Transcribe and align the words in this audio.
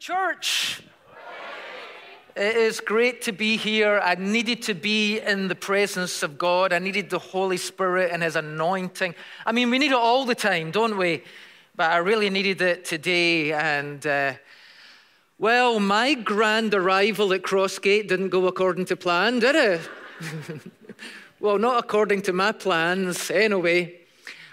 church. 0.00 0.80
It 2.34 2.56
is 2.56 2.80
great 2.80 3.20
to 3.22 3.32
be 3.32 3.58
here. 3.58 4.00
I 4.02 4.14
needed 4.14 4.62
to 4.62 4.72
be 4.72 5.18
in 5.18 5.48
the 5.48 5.54
presence 5.54 6.22
of 6.22 6.38
God. 6.38 6.72
I 6.72 6.78
needed 6.78 7.10
the 7.10 7.18
Holy 7.18 7.58
Spirit 7.58 8.10
and 8.10 8.22
His 8.22 8.34
anointing. 8.34 9.14
I 9.44 9.52
mean, 9.52 9.68
we 9.68 9.78
need 9.78 9.90
it 9.90 9.98
all 9.98 10.24
the 10.24 10.34
time, 10.34 10.70
don't 10.70 10.96
we? 10.96 11.22
But 11.76 11.92
I 11.92 11.98
really 11.98 12.30
needed 12.30 12.62
it 12.62 12.86
today. 12.86 13.52
And, 13.52 14.06
uh, 14.06 14.32
well, 15.38 15.78
my 15.80 16.14
grand 16.14 16.72
arrival 16.72 17.34
at 17.34 17.42
Crossgate 17.42 18.08
didn't 18.08 18.30
go 18.30 18.46
according 18.46 18.86
to 18.86 18.96
plan, 18.96 19.38
did 19.38 19.54
it? 19.54 19.80
well, 21.40 21.58
not 21.58 21.78
according 21.78 22.22
to 22.22 22.32
my 22.32 22.52
plans, 22.52 23.30
anyway. 23.30 23.98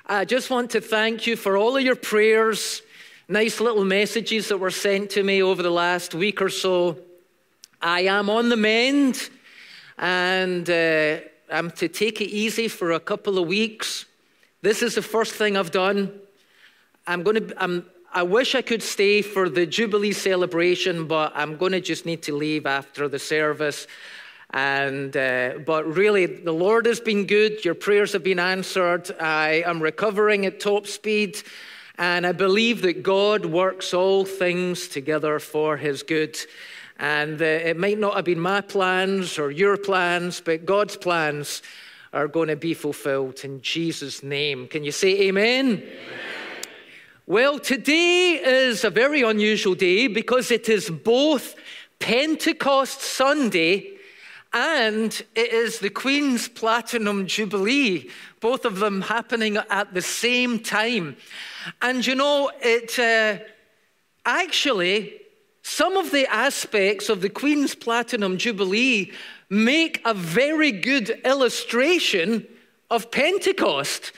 I 0.05 0.25
just 0.25 0.49
want 0.49 0.71
to 0.71 0.81
thank 0.81 1.25
you 1.25 1.37
for 1.37 1.55
all 1.55 1.77
of 1.77 1.83
your 1.83 1.95
prayers 1.95 2.81
nice 3.29 3.59
little 3.59 3.83
messages 3.83 4.47
that 4.47 4.57
were 4.57 4.71
sent 4.71 5.09
to 5.09 5.21
me 5.21 5.43
over 5.43 5.61
the 5.61 5.69
last 5.69 6.15
week 6.15 6.41
or 6.41 6.49
so. 6.49 6.97
I 7.81 8.01
am 8.01 8.29
on 8.29 8.47
the 8.47 8.55
mend 8.55 9.29
and 9.97 10.69
uh, 10.69 11.17
I'm 11.51 11.71
to 11.71 11.89
take 11.89 12.21
it 12.21 12.29
easy 12.29 12.69
for 12.69 12.93
a 12.93 12.99
couple 13.01 13.37
of 13.37 13.47
weeks. 13.47 14.05
This 14.61 14.81
is 14.81 14.95
the 14.95 15.01
first 15.01 15.33
thing 15.33 15.57
I've 15.57 15.71
done. 15.71 16.17
I'm 17.05 17.23
going 17.23 17.47
to, 17.47 17.61
I'm, 17.61 17.85
I 18.13 18.23
wish 18.23 18.55
I 18.55 18.61
could 18.61 18.81
stay 18.81 19.21
for 19.21 19.49
the 19.49 19.65
Jubilee 19.65 20.13
celebration, 20.13 21.05
but 21.05 21.33
I'm 21.35 21.57
going 21.57 21.73
to 21.73 21.81
just 21.81 22.05
need 22.05 22.23
to 22.23 22.35
leave 22.35 22.65
after 22.65 23.09
the 23.09 23.19
service. 23.19 23.87
And, 24.51 25.15
uh, 25.17 25.55
but 25.65 25.85
really, 25.85 26.25
the 26.25 26.53
Lord 26.53 26.85
has 26.85 27.01
been 27.01 27.25
good. 27.25 27.65
Your 27.65 27.75
prayers 27.75 28.13
have 28.13 28.23
been 28.23 28.39
answered. 28.39 29.11
I 29.19 29.63
am 29.65 29.81
recovering 29.81 30.45
at 30.45 30.61
top 30.61 30.87
speed. 30.87 31.43
And 31.97 32.27
I 32.27 32.31
believe 32.31 32.83
that 32.83 33.01
God 33.01 33.45
works 33.45 33.93
all 33.93 34.23
things 34.23 34.87
together 34.87 35.39
for 35.39 35.77
his 35.77 36.03
good. 36.03 36.37
And 36.99 37.41
uh, 37.41 37.45
it 37.45 37.77
might 37.77 37.97
not 37.97 38.15
have 38.15 38.25
been 38.25 38.39
my 38.39 38.61
plans 38.61 39.39
or 39.39 39.49
your 39.49 39.77
plans, 39.77 40.41
but 40.41 40.65
God's 40.65 40.95
plans 40.95 41.61
are 42.13 42.27
going 42.27 42.47
to 42.49 42.55
be 42.55 42.73
fulfilled 42.73 43.41
in 43.43 43.61
Jesus' 43.61 44.23
name. 44.23 44.67
Can 44.67 44.83
you 44.83 44.91
say 44.91 45.27
amen? 45.27 45.83
amen? 45.83 45.93
Well, 47.25 47.59
today 47.59 48.41
is 48.43 48.83
a 48.83 48.89
very 48.89 49.21
unusual 49.21 49.75
day 49.75 50.07
because 50.07 50.49
it 50.49 50.69
is 50.69 50.89
both 50.89 51.55
Pentecost 51.99 53.01
Sunday 53.01 53.96
and 54.57 55.21
it 55.35 55.53
is 55.53 55.77
the 55.77 55.89
Queen's 55.91 56.47
Platinum 56.47 57.27
Jubilee, 57.27 58.09
both 58.39 58.65
of 58.65 58.79
them 58.79 59.01
happening 59.01 59.57
at 59.69 59.93
the 59.93 60.01
same 60.01 60.59
time. 60.59 61.15
And 61.79 62.03
you 62.03 62.15
know, 62.15 62.51
it 62.59 62.97
uh, 62.97 63.43
actually, 64.25 65.13
some 65.61 65.95
of 65.95 66.09
the 66.09 66.25
aspects 66.33 67.07
of 67.07 67.21
the 67.21 67.29
Queen's 67.29 67.75
Platinum 67.75 68.39
Jubilee 68.39 69.11
make 69.47 70.01
a 70.05 70.15
very 70.15 70.71
good 70.71 71.09
illustration 71.23 72.47
of 72.89 73.11
Pentecost. 73.11 74.11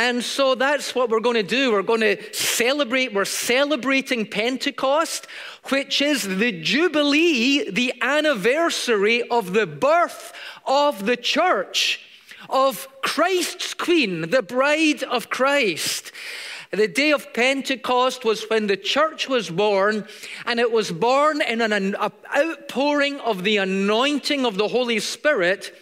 And 0.00 0.24
so 0.24 0.54
that's 0.54 0.94
what 0.94 1.10
we're 1.10 1.20
going 1.20 1.36
to 1.36 1.42
do. 1.42 1.72
We're 1.72 1.82
going 1.82 2.00
to 2.00 2.32
celebrate, 2.32 3.12
we're 3.12 3.26
celebrating 3.26 4.24
Pentecost, 4.24 5.26
which 5.68 6.00
is 6.00 6.38
the 6.38 6.52
Jubilee, 6.62 7.70
the 7.70 7.92
anniversary 8.00 9.22
of 9.28 9.52
the 9.52 9.66
birth 9.66 10.32
of 10.64 11.04
the 11.04 11.18
church, 11.18 12.00
of 12.48 12.88
Christ's 13.02 13.74
Queen, 13.74 14.30
the 14.30 14.40
bride 14.40 15.02
of 15.02 15.28
Christ. 15.28 16.12
The 16.70 16.88
day 16.88 17.12
of 17.12 17.34
Pentecost 17.34 18.24
was 18.24 18.48
when 18.48 18.68
the 18.68 18.78
church 18.78 19.28
was 19.28 19.50
born, 19.50 20.08
and 20.46 20.58
it 20.58 20.72
was 20.72 20.90
born 20.90 21.42
in 21.42 21.60
an 21.60 21.94
outpouring 22.34 23.20
of 23.20 23.44
the 23.44 23.58
anointing 23.58 24.46
of 24.46 24.56
the 24.56 24.68
Holy 24.68 24.98
Spirit. 24.98 25.74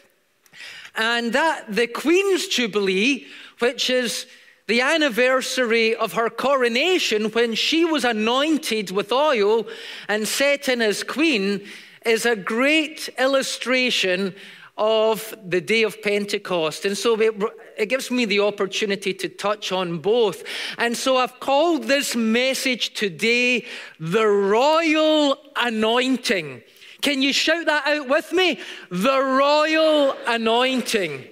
And 0.96 1.32
that 1.34 1.72
the 1.72 1.86
Queen's 1.86 2.48
Jubilee, 2.48 3.28
which 3.58 3.90
is 3.90 4.26
the 4.66 4.80
anniversary 4.82 5.94
of 5.94 6.12
her 6.12 6.28
coronation 6.28 7.30
when 7.30 7.54
she 7.54 7.84
was 7.84 8.04
anointed 8.04 8.90
with 8.90 9.10
oil 9.10 9.66
and 10.08 10.28
set 10.28 10.68
in 10.68 10.82
as 10.82 11.02
queen, 11.02 11.66
is 12.04 12.26
a 12.26 12.36
great 12.36 13.08
illustration 13.18 14.34
of 14.76 15.34
the 15.44 15.60
day 15.60 15.82
of 15.82 16.00
Pentecost. 16.02 16.84
And 16.84 16.96
so 16.96 17.20
it, 17.20 17.34
it, 17.76 17.86
gives 17.86 18.10
me 18.10 18.24
the 18.26 18.40
opportunity 18.40 19.12
to 19.12 19.28
touch 19.28 19.72
on 19.72 19.98
both. 19.98 20.44
And 20.78 20.96
so 20.96 21.16
I've 21.16 21.40
called 21.40 21.84
this 21.84 22.14
message 22.14 22.94
today 22.94 23.64
the 23.98 24.26
Royal 24.26 25.36
Anointing. 25.56 26.62
Can 27.00 27.22
you 27.22 27.32
shout 27.32 27.66
that 27.66 27.86
out 27.86 28.08
with 28.08 28.32
me? 28.32 28.60
The 28.90 29.20
Royal 29.20 30.16
Anointing. 30.26 31.24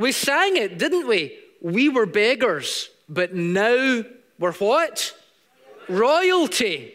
We 0.00 0.12
sang 0.12 0.56
it, 0.56 0.78
didn't 0.78 1.06
we? 1.06 1.38
We 1.60 1.90
were 1.90 2.06
beggars, 2.06 2.88
but 3.06 3.34
now 3.34 4.02
we're 4.38 4.52
what? 4.52 5.14
Royalty. 5.90 6.94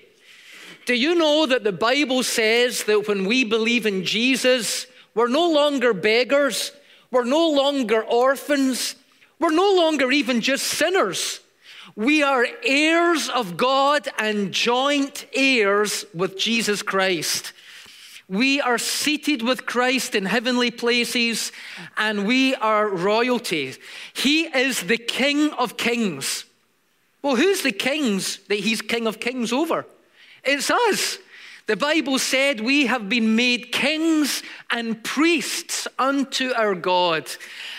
Do 0.87 0.95
you 0.95 1.13
know 1.13 1.45
that 1.45 1.63
the 1.63 1.71
Bible 1.71 2.23
says 2.23 2.85
that 2.85 3.07
when 3.07 3.25
we 3.25 3.43
believe 3.43 3.85
in 3.85 4.05
Jesus, 4.05 4.87
we're 5.13 5.27
no 5.27 5.51
longer 5.51 5.93
beggars. 5.93 6.71
We're 7.11 7.25
no 7.25 7.51
longer 7.51 8.03
orphans. 8.03 8.95
We're 9.37 9.51
no 9.51 9.75
longer 9.75 10.11
even 10.11 10.41
just 10.41 10.65
sinners. 10.65 11.41
We 11.95 12.23
are 12.23 12.47
heirs 12.63 13.29
of 13.29 13.55
God 13.55 14.09
and 14.17 14.51
joint 14.51 15.27
heirs 15.31 16.05
with 16.15 16.39
Jesus 16.39 16.81
Christ. 16.81 17.53
We 18.27 18.59
are 18.59 18.79
seated 18.79 19.43
with 19.43 19.65
Christ 19.65 20.15
in 20.15 20.25
heavenly 20.25 20.71
places 20.71 21.51
and 21.95 22.25
we 22.25 22.55
are 22.55 22.87
royalty. 22.87 23.75
He 24.13 24.45
is 24.45 24.81
the 24.81 24.97
King 24.97 25.51
of 25.51 25.77
kings. 25.77 26.45
Well, 27.21 27.35
who's 27.35 27.61
the 27.61 27.71
kings 27.71 28.39
that 28.49 28.59
he's 28.59 28.81
King 28.81 29.05
of 29.05 29.19
kings 29.19 29.53
over? 29.53 29.85
It's 30.43 30.71
us. 30.71 31.19
The 31.67 31.75
Bible 31.75 32.19
said 32.19 32.61
we 32.61 32.85
have 32.85 33.09
been 33.09 33.35
made 33.35 33.71
kings 33.71 34.43
and 34.69 35.03
priests 35.03 35.87
unto 35.97 36.51
our 36.53 36.75
God. 36.75 37.29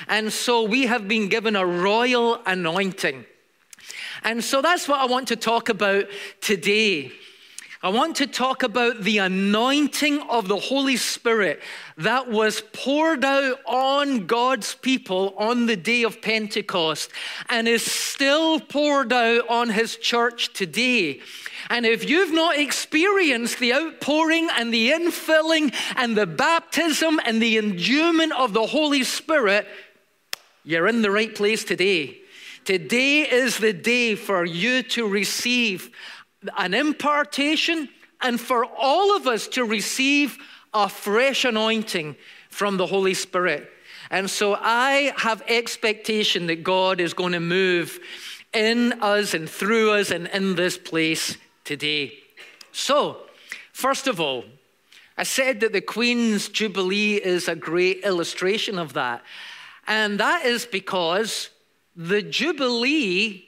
And 0.08 0.32
so 0.32 0.64
we 0.64 0.86
have 0.86 1.06
been 1.06 1.28
given 1.28 1.54
a 1.54 1.64
royal 1.64 2.40
anointing. 2.44 3.24
And 4.24 4.42
so 4.42 4.60
that's 4.60 4.88
what 4.88 5.00
I 5.00 5.06
want 5.06 5.28
to 5.28 5.36
talk 5.36 5.68
about 5.68 6.06
today. 6.40 7.12
I 7.82 7.90
want 7.90 8.16
to 8.16 8.26
talk 8.26 8.62
about 8.62 9.02
the 9.02 9.18
anointing 9.18 10.22
of 10.22 10.48
the 10.48 10.56
Holy 10.56 10.96
Spirit 10.96 11.60
that 11.98 12.26
was 12.28 12.62
poured 12.72 13.22
out 13.22 13.58
on 13.66 14.26
God's 14.26 14.74
people 14.74 15.34
on 15.36 15.66
the 15.66 15.76
day 15.76 16.02
of 16.02 16.22
Pentecost 16.22 17.10
and 17.50 17.68
is 17.68 17.82
still 17.82 18.60
poured 18.60 19.12
out 19.12 19.48
on 19.50 19.68
His 19.68 19.96
church 19.96 20.54
today. 20.54 21.20
And 21.68 21.84
if 21.84 22.08
you've 22.08 22.32
not 22.32 22.58
experienced 22.58 23.58
the 23.58 23.74
outpouring 23.74 24.48
and 24.56 24.72
the 24.72 24.92
infilling 24.92 25.74
and 25.96 26.16
the 26.16 26.26
baptism 26.26 27.20
and 27.26 27.42
the 27.42 27.58
endowment 27.58 28.32
of 28.32 28.54
the 28.54 28.66
Holy 28.66 29.04
Spirit, 29.04 29.66
you're 30.64 30.88
in 30.88 31.02
the 31.02 31.10
right 31.10 31.34
place 31.34 31.62
today. 31.62 32.20
Today 32.64 33.20
is 33.22 33.58
the 33.58 33.72
day 33.72 34.14
for 34.14 34.44
you 34.44 34.82
to 34.82 35.06
receive 35.06 35.90
an 36.56 36.74
impartation 36.74 37.88
and 38.20 38.40
for 38.40 38.64
all 38.64 39.16
of 39.16 39.26
us 39.26 39.48
to 39.48 39.64
receive 39.64 40.38
a 40.72 40.88
fresh 40.88 41.44
anointing 41.44 42.16
from 42.50 42.76
the 42.76 42.86
Holy 42.86 43.14
Spirit. 43.14 43.70
And 44.10 44.30
so 44.30 44.56
I 44.58 45.12
have 45.16 45.42
expectation 45.48 46.46
that 46.46 46.62
God 46.62 47.00
is 47.00 47.12
going 47.12 47.32
to 47.32 47.40
move 47.40 47.98
in 48.52 48.94
us 49.02 49.34
and 49.34 49.48
through 49.48 49.92
us 49.92 50.10
and 50.10 50.26
in 50.28 50.54
this 50.54 50.78
place 50.78 51.36
today. 51.64 52.14
So, 52.72 53.18
first 53.72 54.06
of 54.06 54.20
all, 54.20 54.44
I 55.18 55.22
said 55.24 55.60
that 55.60 55.72
the 55.72 55.80
Queen's 55.80 56.48
Jubilee 56.48 57.14
is 57.14 57.48
a 57.48 57.56
great 57.56 58.04
illustration 58.04 58.78
of 58.78 58.92
that. 58.92 59.22
And 59.86 60.20
that 60.20 60.44
is 60.44 60.66
because 60.66 61.50
the 61.94 62.22
Jubilee 62.22 63.44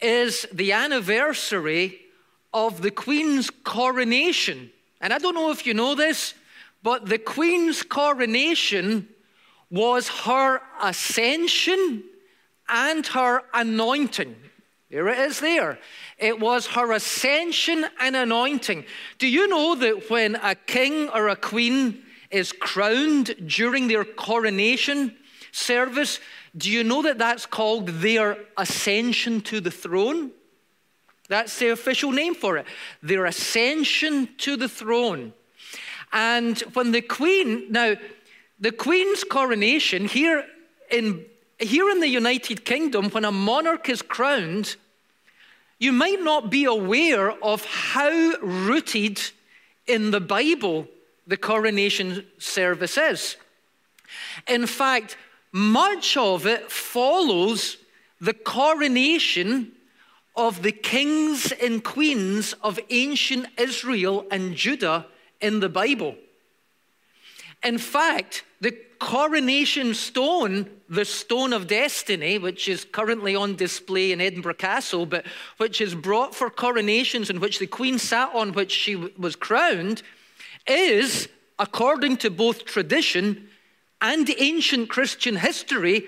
is 0.00 0.46
the 0.52 0.72
anniversary 0.72 2.00
of 2.54 2.80
the 2.80 2.90
Queen's 2.90 3.50
coronation. 3.50 4.70
And 5.00 5.12
I 5.12 5.18
don't 5.18 5.34
know 5.34 5.50
if 5.50 5.66
you 5.66 5.74
know 5.74 5.94
this, 5.94 6.34
but 6.82 7.06
the 7.06 7.18
Queen's 7.18 7.82
coronation 7.82 9.08
was 9.70 10.08
her 10.08 10.62
ascension 10.80 12.04
and 12.68 13.06
her 13.08 13.42
anointing. 13.52 14.36
There 14.88 15.08
it 15.08 15.18
is 15.18 15.40
there. 15.40 15.80
It 16.18 16.38
was 16.38 16.68
her 16.68 16.92
ascension 16.92 17.84
and 17.98 18.14
anointing. 18.14 18.84
Do 19.18 19.26
you 19.26 19.48
know 19.48 19.74
that 19.74 20.08
when 20.08 20.36
a 20.36 20.54
king 20.54 21.08
or 21.08 21.28
a 21.28 21.36
queen 21.36 22.04
is 22.30 22.52
crowned 22.52 23.34
during 23.46 23.88
their 23.88 24.04
coronation 24.04 25.16
service, 25.50 26.20
do 26.56 26.70
you 26.70 26.84
know 26.84 27.02
that 27.02 27.18
that's 27.18 27.46
called 27.46 27.88
their 27.88 28.38
ascension 28.56 29.40
to 29.40 29.60
the 29.60 29.72
throne? 29.72 30.30
That's 31.28 31.58
the 31.58 31.70
official 31.70 32.12
name 32.12 32.34
for 32.34 32.58
it. 32.58 32.66
Their 33.02 33.24
ascension 33.24 34.28
to 34.38 34.56
the 34.56 34.68
throne. 34.68 35.32
And 36.12 36.58
when 36.74 36.92
the 36.92 37.00
queen, 37.00 37.66
now, 37.70 37.94
the 38.60 38.72
queen's 38.72 39.24
coronation 39.24 40.06
here 40.06 40.44
in, 40.90 41.24
here 41.58 41.90
in 41.90 42.00
the 42.00 42.08
United 42.08 42.64
Kingdom, 42.64 43.10
when 43.10 43.24
a 43.24 43.32
monarch 43.32 43.88
is 43.88 44.02
crowned, 44.02 44.76
you 45.78 45.92
might 45.92 46.22
not 46.22 46.50
be 46.50 46.64
aware 46.64 47.30
of 47.42 47.64
how 47.64 48.34
rooted 48.40 49.20
in 49.86 50.10
the 50.10 50.20
Bible 50.20 50.86
the 51.26 51.36
coronation 51.36 52.24
service 52.38 52.96
is. 52.96 53.36
In 54.46 54.66
fact, 54.66 55.16
much 55.52 56.16
of 56.16 56.46
it 56.46 56.70
follows 56.70 57.78
the 58.20 58.34
coronation 58.34 59.72
of 60.36 60.62
the 60.62 60.72
kings 60.72 61.52
and 61.52 61.82
queens 61.82 62.54
of 62.62 62.78
ancient 62.90 63.46
Israel 63.58 64.26
and 64.30 64.54
Judah 64.54 65.06
in 65.40 65.60
the 65.60 65.68
Bible. 65.68 66.16
In 67.62 67.78
fact, 67.78 68.44
the 68.60 68.72
coronation 68.98 69.94
stone, 69.94 70.68
the 70.88 71.04
stone 71.04 71.52
of 71.52 71.66
destiny, 71.66 72.38
which 72.38 72.68
is 72.68 72.84
currently 72.84 73.34
on 73.36 73.56
display 73.56 74.12
in 74.12 74.20
Edinburgh 74.20 74.54
Castle, 74.54 75.06
but 75.06 75.24
which 75.58 75.80
is 75.80 75.94
brought 75.94 76.34
for 76.34 76.50
coronations 76.50 77.30
in 77.30 77.40
which 77.40 77.58
the 77.58 77.66
queen 77.66 77.98
sat 77.98 78.34
on, 78.34 78.52
which 78.52 78.72
she 78.72 78.96
was 78.96 79.36
crowned, 79.36 80.02
is, 80.66 81.28
according 81.58 82.16
to 82.18 82.30
both 82.30 82.64
tradition 82.64 83.48
and 84.00 84.28
ancient 84.38 84.88
Christian 84.88 85.36
history, 85.36 86.04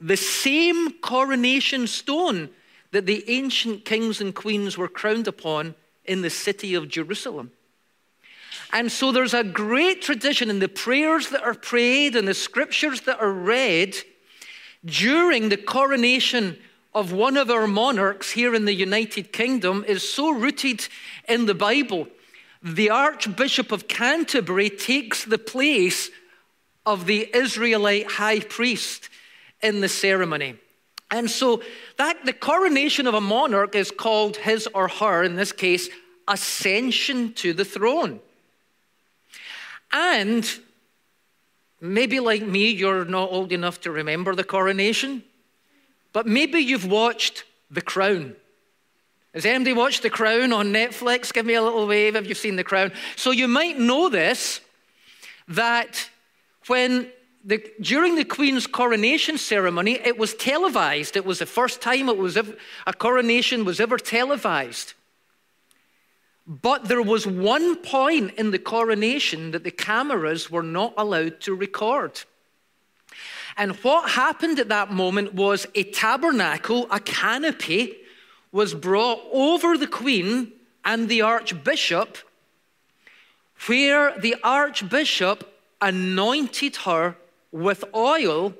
the 0.00 0.16
same 0.16 0.92
coronation 1.00 1.86
stone 1.86 2.50
that 2.92 3.06
the 3.06 3.24
ancient 3.28 3.84
kings 3.84 4.20
and 4.20 4.34
queens 4.34 4.76
were 4.76 4.88
crowned 4.88 5.28
upon 5.28 5.74
in 6.04 6.22
the 6.22 6.30
city 6.30 6.74
of 6.74 6.88
Jerusalem. 6.88 7.52
And 8.72 8.90
so 8.90 9.12
there's 9.12 9.34
a 9.34 9.44
great 9.44 10.02
tradition 10.02 10.50
in 10.50 10.58
the 10.58 10.68
prayers 10.68 11.30
that 11.30 11.42
are 11.42 11.54
prayed 11.54 12.16
and 12.16 12.26
the 12.26 12.34
scriptures 12.34 13.02
that 13.02 13.20
are 13.20 13.32
read 13.32 13.96
during 14.84 15.48
the 15.48 15.56
coronation 15.56 16.58
of 16.94 17.12
one 17.12 17.36
of 17.36 17.50
our 17.50 17.66
monarchs 17.66 18.30
here 18.30 18.54
in 18.54 18.64
the 18.64 18.74
United 18.74 19.32
Kingdom 19.32 19.84
is 19.86 20.08
so 20.08 20.30
rooted 20.30 20.86
in 21.28 21.46
the 21.46 21.54
Bible. 21.54 22.08
The 22.62 22.90
Archbishop 22.90 23.72
of 23.72 23.88
Canterbury 23.88 24.70
takes 24.70 25.24
the 25.24 25.38
place 25.38 26.10
of 26.84 27.06
the 27.06 27.28
Israelite 27.34 28.10
high 28.10 28.40
priest 28.40 29.08
in 29.62 29.80
the 29.80 29.88
ceremony. 29.88 30.56
And 31.10 31.30
so 31.30 31.62
that 31.96 32.24
the 32.24 32.32
coronation 32.32 33.06
of 33.06 33.14
a 33.14 33.20
monarch 33.20 33.74
is 33.74 33.90
called 33.90 34.36
his 34.36 34.68
or 34.74 34.88
her, 34.88 35.24
in 35.24 35.34
this 35.34 35.52
case, 35.52 35.88
ascension 36.28 37.32
to 37.34 37.52
the 37.52 37.64
throne. 37.64 38.20
And 39.92 40.48
maybe 41.80 42.20
like 42.20 42.42
me, 42.42 42.70
you're 42.70 43.04
not 43.04 43.32
old 43.32 43.52
enough 43.52 43.80
to 43.80 43.90
remember 43.90 44.34
the 44.34 44.44
coronation, 44.44 45.24
but 46.12 46.26
maybe 46.26 46.60
you've 46.60 46.86
watched 46.86 47.44
The 47.70 47.82
Crown. 47.82 48.36
Has 49.34 49.44
anybody 49.44 49.72
watched 49.72 50.02
The 50.02 50.10
Crown 50.10 50.52
on 50.52 50.72
Netflix? 50.72 51.32
Give 51.32 51.46
me 51.46 51.54
a 51.54 51.62
little 51.62 51.86
wave 51.86 52.14
if 52.14 52.28
you've 52.28 52.38
seen 52.38 52.56
The 52.56 52.64
Crown. 52.64 52.92
So 53.16 53.32
you 53.32 53.48
might 53.48 53.78
know 53.78 54.08
this 54.08 54.60
that 55.48 56.08
when 56.68 57.10
the, 57.44 57.64
during 57.80 58.16
the 58.16 58.24
Queen's 58.24 58.66
coronation 58.66 59.38
ceremony, 59.38 59.98
it 60.04 60.18
was 60.18 60.34
televised. 60.34 61.16
It 61.16 61.24
was 61.24 61.38
the 61.38 61.46
first 61.46 61.80
time 61.80 62.08
it 62.08 62.18
was 62.18 62.36
ever, 62.36 62.54
a 62.86 62.92
coronation 62.92 63.64
was 63.64 63.80
ever 63.80 63.96
televised. 63.96 64.94
But 66.46 66.88
there 66.88 67.02
was 67.02 67.26
one 67.26 67.76
point 67.76 68.32
in 68.32 68.50
the 68.50 68.58
coronation 68.58 69.52
that 69.52 69.64
the 69.64 69.70
cameras 69.70 70.50
were 70.50 70.62
not 70.62 70.94
allowed 70.96 71.40
to 71.42 71.54
record. 71.54 72.20
And 73.56 73.72
what 73.76 74.10
happened 74.10 74.58
at 74.58 74.68
that 74.68 74.90
moment 74.90 75.34
was 75.34 75.66
a 75.74 75.84
tabernacle, 75.84 76.88
a 76.90 77.00
canopy, 77.00 77.96
was 78.52 78.74
brought 78.74 79.20
over 79.32 79.78
the 79.78 79.86
Queen 79.86 80.52
and 80.84 81.08
the 81.08 81.22
Archbishop, 81.22 82.18
where 83.66 84.18
the 84.18 84.36
Archbishop 84.42 85.46
anointed 85.80 86.76
her 86.76 87.16
with 87.52 87.84
oil. 87.94 88.54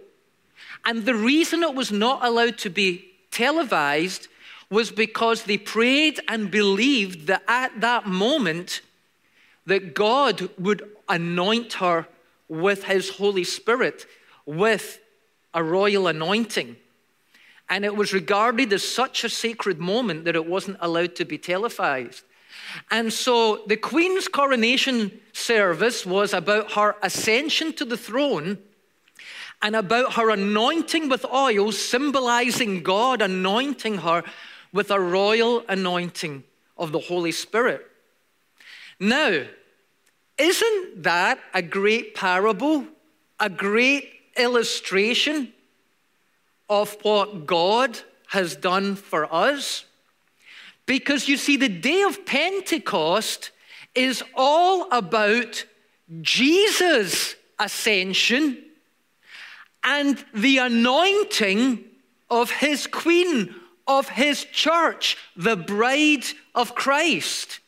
And 0.84 1.04
the 1.04 1.14
reason 1.14 1.62
it 1.62 1.75
was 1.75 1.92
not 1.92 2.25
allowed 2.25 2.58
to 2.58 2.70
be 2.70 3.10
televised 3.31 4.28
was 4.70 4.90
because 4.90 5.44
they 5.44 5.58
prayed 5.58 6.20
and 6.28 6.50
believed 6.50 7.26
that 7.26 7.42
at 7.48 7.81
that 7.81 8.06
moment 8.06 8.82
that 9.66 9.94
God 9.94 10.48
would 10.58 10.88
anoint 11.08 11.75
her 11.75 12.06
with 12.48 12.84
his 12.84 13.10
Holy 13.10 13.44
Spirit, 13.44 14.06
with 14.46 15.00
a 15.54 15.62
royal 15.62 16.06
anointing. 16.06 16.76
And 17.69 17.84
it 17.84 17.94
was 17.94 18.12
regarded 18.12 18.72
as 18.72 18.82
such 18.82 19.22
a 19.22 19.28
sacred 19.28 19.78
moment 19.78 20.25
that 20.25 20.34
it 20.34 20.46
wasn't 20.46 20.78
allowed 20.81 21.14
to 21.16 21.25
be 21.25 21.38
televised. 21.38 22.25
And 22.90 23.12
so 23.12 23.62
the 23.66 23.76
Queen's 23.76 24.28
coronation 24.28 25.20
service 25.32 26.04
was 26.04 26.32
about 26.32 26.72
her 26.72 26.96
ascension 27.02 27.72
to 27.75 27.84
the 27.84 27.96
throne 27.96 28.58
and 29.62 29.76
about 29.76 30.14
her 30.14 30.30
anointing 30.30 31.08
with 31.08 31.24
oil, 31.26 31.72
symbolizing 31.72 32.82
God 32.82 33.20
anointing 33.22 33.98
her 33.98 34.24
with 34.72 34.90
a 34.90 35.00
royal 35.00 35.64
anointing 35.68 36.44
of 36.76 36.92
the 36.92 36.98
Holy 36.98 37.32
Spirit. 37.32 37.86
Now, 38.98 39.44
isn't 40.38 41.02
that 41.02 41.38
a 41.52 41.60
great 41.60 42.14
parable, 42.14 42.86
a 43.38 43.50
great 43.50 44.08
illustration 44.36 45.52
of 46.68 46.96
what 47.02 47.46
God 47.46 47.98
has 48.28 48.56
done 48.56 48.94
for 48.94 49.32
us? 49.32 49.84
Because 50.86 51.28
you 51.28 51.36
see, 51.36 51.56
the 51.56 51.68
day 51.68 52.02
of 52.02 52.24
Pentecost 52.24 53.50
is 53.94 54.22
all 54.34 54.88
about 54.90 55.64
Jesus' 56.22 57.36
ascension 57.58 58.64
and 59.82 60.22
the 60.34 60.58
anointing 60.58 61.84
of 62.28 62.50
his 62.50 62.86
queen, 62.86 63.54
of 63.86 64.08
his 64.08 64.44
church, 64.44 65.16
the 65.36 65.56
bride 65.56 66.24
of 66.54 66.74
Christ. 66.74 67.60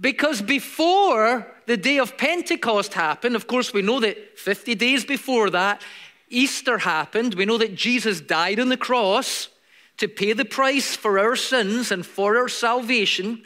Because 0.00 0.42
before 0.42 1.46
the 1.66 1.76
day 1.76 1.98
of 1.98 2.16
Pentecost 2.16 2.94
happened, 2.94 3.36
of 3.36 3.46
course, 3.46 3.72
we 3.72 3.82
know 3.82 4.00
that 4.00 4.38
50 4.38 4.74
days 4.74 5.04
before 5.04 5.50
that, 5.50 5.82
Easter 6.28 6.78
happened. 6.78 7.34
We 7.34 7.46
know 7.46 7.58
that 7.58 7.74
Jesus 7.74 8.20
died 8.20 8.60
on 8.60 8.68
the 8.68 8.76
cross 8.76 9.48
to 9.96 10.08
pay 10.08 10.32
the 10.32 10.44
price 10.44 10.94
for 10.94 11.18
our 11.18 11.36
sins 11.36 11.90
and 11.90 12.06
for 12.06 12.36
our 12.36 12.48
salvation. 12.48 13.44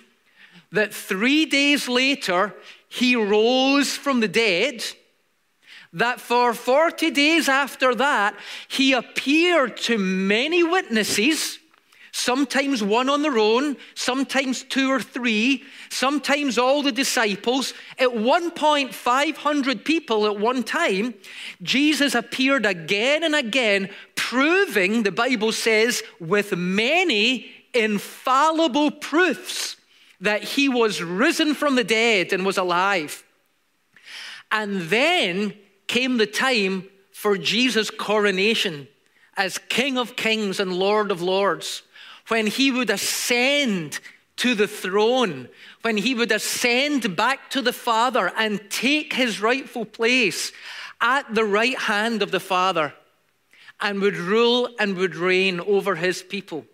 That 0.72 0.92
three 0.92 1.46
days 1.46 1.88
later, 1.88 2.54
he 2.88 3.16
rose 3.16 3.96
from 3.96 4.20
the 4.20 4.28
dead 4.28 4.84
that 5.92 6.20
for 6.20 6.54
40 6.54 7.10
days 7.10 7.48
after 7.48 7.94
that, 7.94 8.34
he 8.68 8.92
appeared 8.92 9.76
to 9.76 9.98
many 9.98 10.62
witnesses, 10.62 11.58
sometimes 12.12 12.82
one 12.82 13.10
on 13.10 13.22
their 13.22 13.38
own, 13.38 13.76
sometimes 13.94 14.62
two 14.62 14.90
or 14.90 15.00
three, 15.00 15.64
sometimes 15.90 16.56
all 16.56 16.82
the 16.82 16.92
disciples. 16.92 17.74
At 17.98 18.14
one 18.14 18.50
point, 18.50 18.94
500 18.94 19.84
people 19.84 20.26
at 20.26 20.38
one 20.38 20.62
time. 20.62 21.14
Jesus 21.60 22.14
appeared 22.14 22.64
again 22.64 23.22
and 23.22 23.34
again, 23.34 23.90
proving, 24.14 25.02
the 25.02 25.12
Bible 25.12 25.52
says, 25.52 26.02
with 26.18 26.56
many 26.56 27.50
infallible 27.74 28.90
proofs 28.90 29.76
that 30.20 30.42
he 30.42 30.68
was 30.68 31.02
risen 31.02 31.54
from 31.54 31.74
the 31.74 31.84
dead 31.84 32.32
and 32.32 32.46
was 32.46 32.56
alive. 32.56 33.24
And 34.50 34.82
then 34.82 35.54
came 35.92 36.16
the 36.16 36.26
time 36.26 36.88
for 37.12 37.36
Jesus' 37.36 37.90
coronation 37.90 38.88
as 39.36 39.58
King 39.68 39.98
of 39.98 40.16
Kings 40.16 40.58
and 40.58 40.72
Lord 40.72 41.10
of 41.10 41.20
Lords, 41.20 41.82
when 42.28 42.46
he 42.46 42.70
would 42.70 42.88
ascend 42.88 44.00
to 44.36 44.54
the 44.54 44.66
throne, 44.66 45.50
when 45.82 45.98
he 45.98 46.14
would 46.14 46.32
ascend 46.32 47.14
back 47.14 47.50
to 47.50 47.60
the 47.60 47.74
Father 47.74 48.32
and 48.38 48.70
take 48.70 49.12
his 49.12 49.42
rightful 49.42 49.84
place 49.84 50.50
at 50.98 51.34
the 51.34 51.44
right 51.44 51.78
hand 51.78 52.22
of 52.22 52.30
the 52.30 52.40
Father 52.40 52.94
and 53.78 54.00
would 54.00 54.16
rule 54.16 54.70
and 54.78 54.96
would 54.96 55.14
reign 55.14 55.60
over 55.60 55.94
his 55.94 56.22
people. 56.22 56.64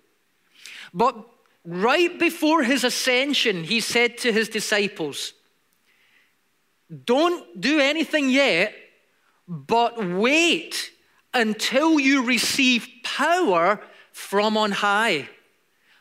But 0.94 1.16
right 1.64 2.16
before 2.20 2.62
his 2.62 2.84
ascension, 2.84 3.64
he 3.64 3.80
said 3.80 4.18
to 4.18 4.32
his 4.32 4.48
disciples, 4.48 5.32
Don't 7.04 7.60
do 7.60 7.80
anything 7.80 8.30
yet 8.30 8.72
but 9.48 10.04
wait 10.04 10.92
until 11.32 11.98
you 11.98 12.24
receive 12.24 12.86
power 13.02 13.80
from 14.12 14.56
on 14.56 14.70
high. 14.70 15.28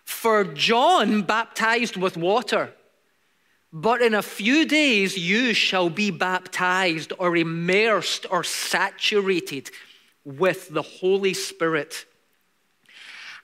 For 0.04 0.44
John 0.44 1.22
baptized 1.22 1.98
with 1.98 2.18
water, 2.18 2.74
but 3.72 4.02
in 4.02 4.14
a 4.14 4.22
few 4.22 4.66
days 4.66 5.18
you 5.18 5.54
shall 5.54 5.90
be 5.90 6.12
baptized 6.12 7.14
or 7.20 7.36
immersed 7.36 8.26
or 8.30 8.44
saturated 8.44 9.72
with 10.24 10.70
the 10.70 10.82
Holy 10.82 11.34
Spirit. 11.34 12.06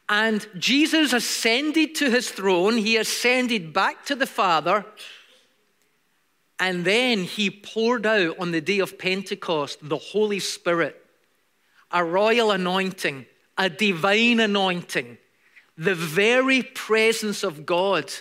And 0.10 0.46
Jesus 0.58 1.14
ascended 1.14 1.96
to 1.96 2.10
his 2.10 2.30
throne, 2.30 2.78
he 2.78 2.98
ascended 2.98 3.74
back 3.74 4.06
to 4.06 4.16
the 4.16 4.28
Father, 4.28 4.86
and 6.64 6.86
then 6.86 7.26
he 7.26 7.50
poured 7.50 8.06
out 8.06 8.40
on 8.40 8.52
the 8.52 8.62
day 8.62 8.80
of 8.80 8.98
Pentecost 8.98 9.78
the 9.82 9.98
Holy 9.98 10.40
Spirit, 10.40 11.06
a 11.92 12.04
royal 12.04 12.52
anointing, 12.52 13.26
a 13.58 13.70
divine 13.70 14.40
anointing 14.40 15.18
the 15.78 15.94
very 15.94 16.62
presence 16.62 17.44
of 17.44 17.66
God. 17.66 18.14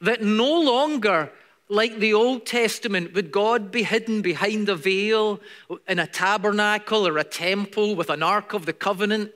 That 0.00 0.22
no 0.22 0.58
longer, 0.58 1.30
like 1.68 1.98
the 1.98 2.14
Old 2.14 2.46
Testament, 2.46 3.12
would 3.12 3.30
God 3.30 3.70
be 3.70 3.82
hidden 3.82 4.22
behind 4.22 4.70
a 4.70 4.74
veil 4.74 5.40
in 5.86 5.98
a 5.98 6.06
tabernacle 6.06 7.06
or 7.06 7.18
a 7.18 7.24
temple 7.24 7.94
with 7.94 8.08
an 8.08 8.22
Ark 8.22 8.54
of 8.54 8.64
the 8.64 8.72
Covenant, 8.72 9.32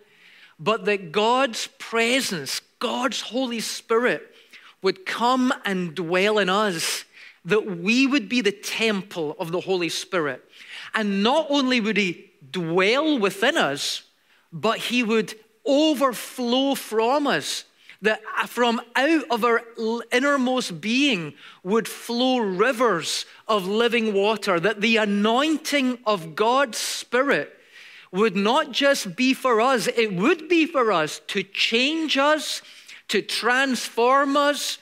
but 0.59 0.87
that 0.87 1.13
God's 1.13 1.67
presence, 1.79 2.63
God's 2.79 3.21
Holy 3.21 3.61
Spirit, 3.61 4.35
would 4.81 5.05
come 5.05 5.53
and 5.67 5.95
dwell 5.95 6.39
in 6.39 6.49
us, 6.49 7.05
that 7.45 7.79
we 7.79 8.07
would 8.07 8.29
be 8.29 8.41
the 8.41 8.53
temple 8.53 9.37
of 9.39 9.53
the 9.53 9.61
Holy 9.61 9.89
Spirit. 9.89 10.45
And 10.95 11.23
not 11.23 11.47
only 11.49 11.81
would 11.81 11.97
He 11.97 12.31
dwell 12.51 13.19
within 13.19 13.57
us, 13.57 14.03
but 14.53 14.79
He 14.79 15.03
would 15.03 15.35
overflow 15.65 16.75
from 16.75 17.27
us. 17.27 17.65
That 18.03 18.23
uh, 18.39 18.47
from 18.47 18.81
out 18.97 19.25
of 19.31 19.45
our 19.45 19.63
innermost 20.11 20.81
being 20.81 21.35
would 21.63 21.87
flow 21.87 22.39
rivers 22.39 23.27
of 23.47 23.67
living 23.67 24.15
water. 24.15 24.59
That 24.59 24.81
the 24.81 24.97
anointing 24.97 25.99
of 26.07 26.35
God's 26.35 26.79
Spirit 26.79 27.55
would 28.13 28.35
not 28.35 28.73
just 28.73 29.17
be 29.17 29.35
for 29.35 29.61
us, 29.61 29.87
it 29.87 30.13
would 30.15 30.49
be 30.49 30.67
for 30.67 30.91
us 30.91 31.21
to 31.29 31.43
change 31.43 32.17
us, 32.17 32.63
to 33.09 33.23
transform 33.23 34.37
us, 34.37 34.79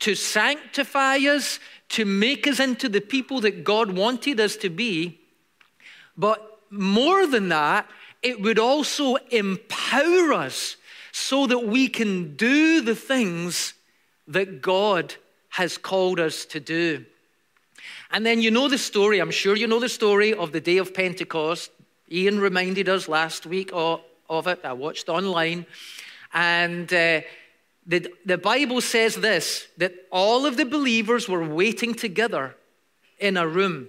to 0.00 0.14
sanctify 0.14 1.18
us, 1.18 1.60
to 1.92 2.04
make 2.04 2.46
us 2.46 2.58
into 2.58 2.88
the 2.88 3.00
people 3.00 3.40
that 3.42 3.64
God 3.64 3.92
wanted 3.92 4.40
us 4.40 4.56
to 4.56 4.70
be. 4.70 5.20
But 6.16 6.58
more 6.70 7.26
than 7.26 7.48
that, 7.50 7.88
it 8.22 8.40
would 8.40 8.58
also 8.58 9.16
empower 9.30 10.32
us 10.32 10.76
so 11.12 11.46
that 11.46 11.66
we 11.66 11.88
can 11.88 12.34
do 12.34 12.80
the 12.80 12.94
things 12.94 13.74
that 14.26 14.62
God 14.62 15.14
has 15.50 15.76
called 15.76 16.18
us 16.18 16.46
to 16.46 16.60
do. 16.60 17.04
And 18.10 18.24
then 18.24 18.40
you 18.40 18.50
know 18.50 18.68
the 18.68 18.78
story, 18.78 19.18
I'm 19.18 19.30
sure 19.30 19.54
you 19.54 19.66
know 19.66 19.80
the 19.80 19.88
story 19.88 20.32
of 20.32 20.52
the 20.52 20.60
day 20.60 20.78
of 20.78 20.94
Pentecost. 20.94 21.70
Ian 22.10 22.40
reminded 22.40 22.88
us 22.88 23.06
last 23.06 23.44
week 23.44 23.70
of, 23.72 24.00
it. 24.46 24.60
I 24.64 24.72
watched 24.72 25.10
online. 25.10 25.66
And 26.32 26.90
uh, 26.92 27.20
the, 27.86 28.12
the 28.24 28.38
Bible 28.38 28.80
says 28.80 29.16
this 29.16 29.66
that 29.78 29.92
all 30.10 30.46
of 30.46 30.56
the 30.56 30.64
believers 30.64 31.28
were 31.28 31.44
waiting 31.46 31.94
together 31.94 32.54
in 33.18 33.36
a 33.36 33.46
room, 33.46 33.88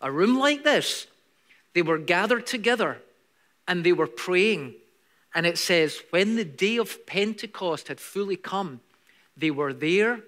a 0.00 0.10
room 0.10 0.38
like 0.38 0.64
this. 0.64 1.06
They 1.74 1.82
were 1.82 1.98
gathered 1.98 2.46
together 2.46 2.98
and 3.66 3.84
they 3.84 3.92
were 3.92 4.06
praying. 4.06 4.74
And 5.34 5.46
it 5.46 5.58
says, 5.58 6.00
when 6.10 6.36
the 6.36 6.44
day 6.44 6.78
of 6.78 7.06
Pentecost 7.06 7.88
had 7.88 8.00
fully 8.00 8.36
come, 8.36 8.80
they 9.36 9.50
were 9.50 9.72
there 9.72 10.20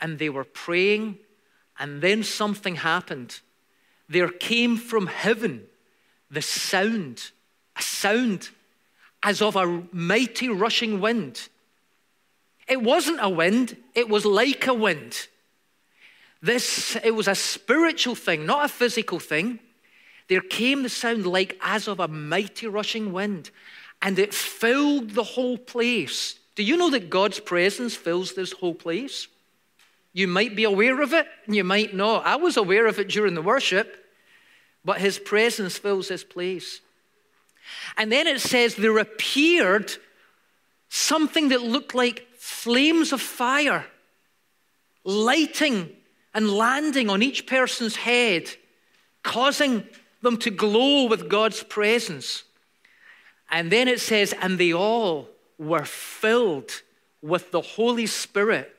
and 0.00 0.18
they 0.18 0.28
were 0.28 0.44
praying, 0.44 1.16
and 1.78 2.02
then 2.02 2.24
something 2.24 2.74
happened. 2.74 3.40
There 4.08 4.28
came 4.28 4.76
from 4.76 5.06
heaven 5.06 5.66
the 6.28 6.42
sound, 6.42 7.30
a 7.76 7.82
sound 7.82 8.50
as 9.22 9.40
of 9.40 9.54
a 9.54 9.84
mighty 9.92 10.48
rushing 10.48 11.00
wind. 11.00 11.48
It 12.68 12.82
wasn't 12.82 13.18
a 13.20 13.28
wind, 13.28 13.76
it 13.94 14.08
was 14.08 14.24
like 14.24 14.66
a 14.66 14.74
wind. 14.74 15.28
This, 16.40 16.96
it 17.04 17.12
was 17.12 17.28
a 17.28 17.34
spiritual 17.34 18.14
thing, 18.14 18.46
not 18.46 18.64
a 18.64 18.68
physical 18.68 19.18
thing 19.20 19.60
there 20.32 20.40
came 20.40 20.82
the 20.82 20.88
sound 20.88 21.26
like 21.26 21.58
as 21.60 21.88
of 21.88 22.00
a 22.00 22.08
mighty 22.08 22.66
rushing 22.66 23.12
wind, 23.12 23.50
and 24.00 24.18
it 24.18 24.32
filled 24.32 25.10
the 25.10 25.22
whole 25.22 25.58
place. 25.58 26.38
Do 26.54 26.62
you 26.62 26.78
know 26.78 26.88
that 26.88 27.10
God's 27.10 27.38
presence 27.38 27.94
fills 27.94 28.32
this 28.32 28.52
whole 28.52 28.74
place? 28.74 29.28
You 30.14 30.26
might 30.28 30.56
be 30.56 30.64
aware 30.64 31.02
of 31.02 31.12
it, 31.12 31.26
and 31.44 31.54
you 31.54 31.64
might 31.64 31.94
not. 31.94 32.24
I 32.24 32.36
was 32.36 32.56
aware 32.56 32.86
of 32.86 32.98
it 32.98 33.08
during 33.08 33.34
the 33.34 33.42
worship, 33.42 34.06
but 34.84 35.02
his 35.02 35.18
presence 35.18 35.76
fills 35.76 36.08
this 36.08 36.24
place. 36.24 36.80
And 37.98 38.10
then 38.10 38.26
it 38.26 38.40
says 38.40 38.74
there 38.74 38.96
appeared 38.96 39.92
something 40.88 41.50
that 41.50 41.62
looked 41.62 41.94
like 41.94 42.26
flames 42.42 43.12
of 43.12 43.20
fire 43.20 43.86
lighting 45.04 45.88
and 46.34 46.50
landing 46.50 47.08
on 47.08 47.22
each 47.22 47.46
person's 47.46 47.94
head, 47.94 48.50
causing 49.22 49.84
them 50.22 50.36
to 50.36 50.50
glow 50.50 51.04
with 51.04 51.28
God's 51.28 51.62
presence. 51.62 52.42
And 53.48 53.70
then 53.70 53.86
it 53.86 54.00
says, 54.00 54.34
and 54.40 54.58
they 54.58 54.72
all 54.72 55.28
were 55.56 55.84
filled 55.84 56.82
with 57.20 57.52
the 57.52 57.60
Holy 57.60 58.06
Spirit, 58.06 58.74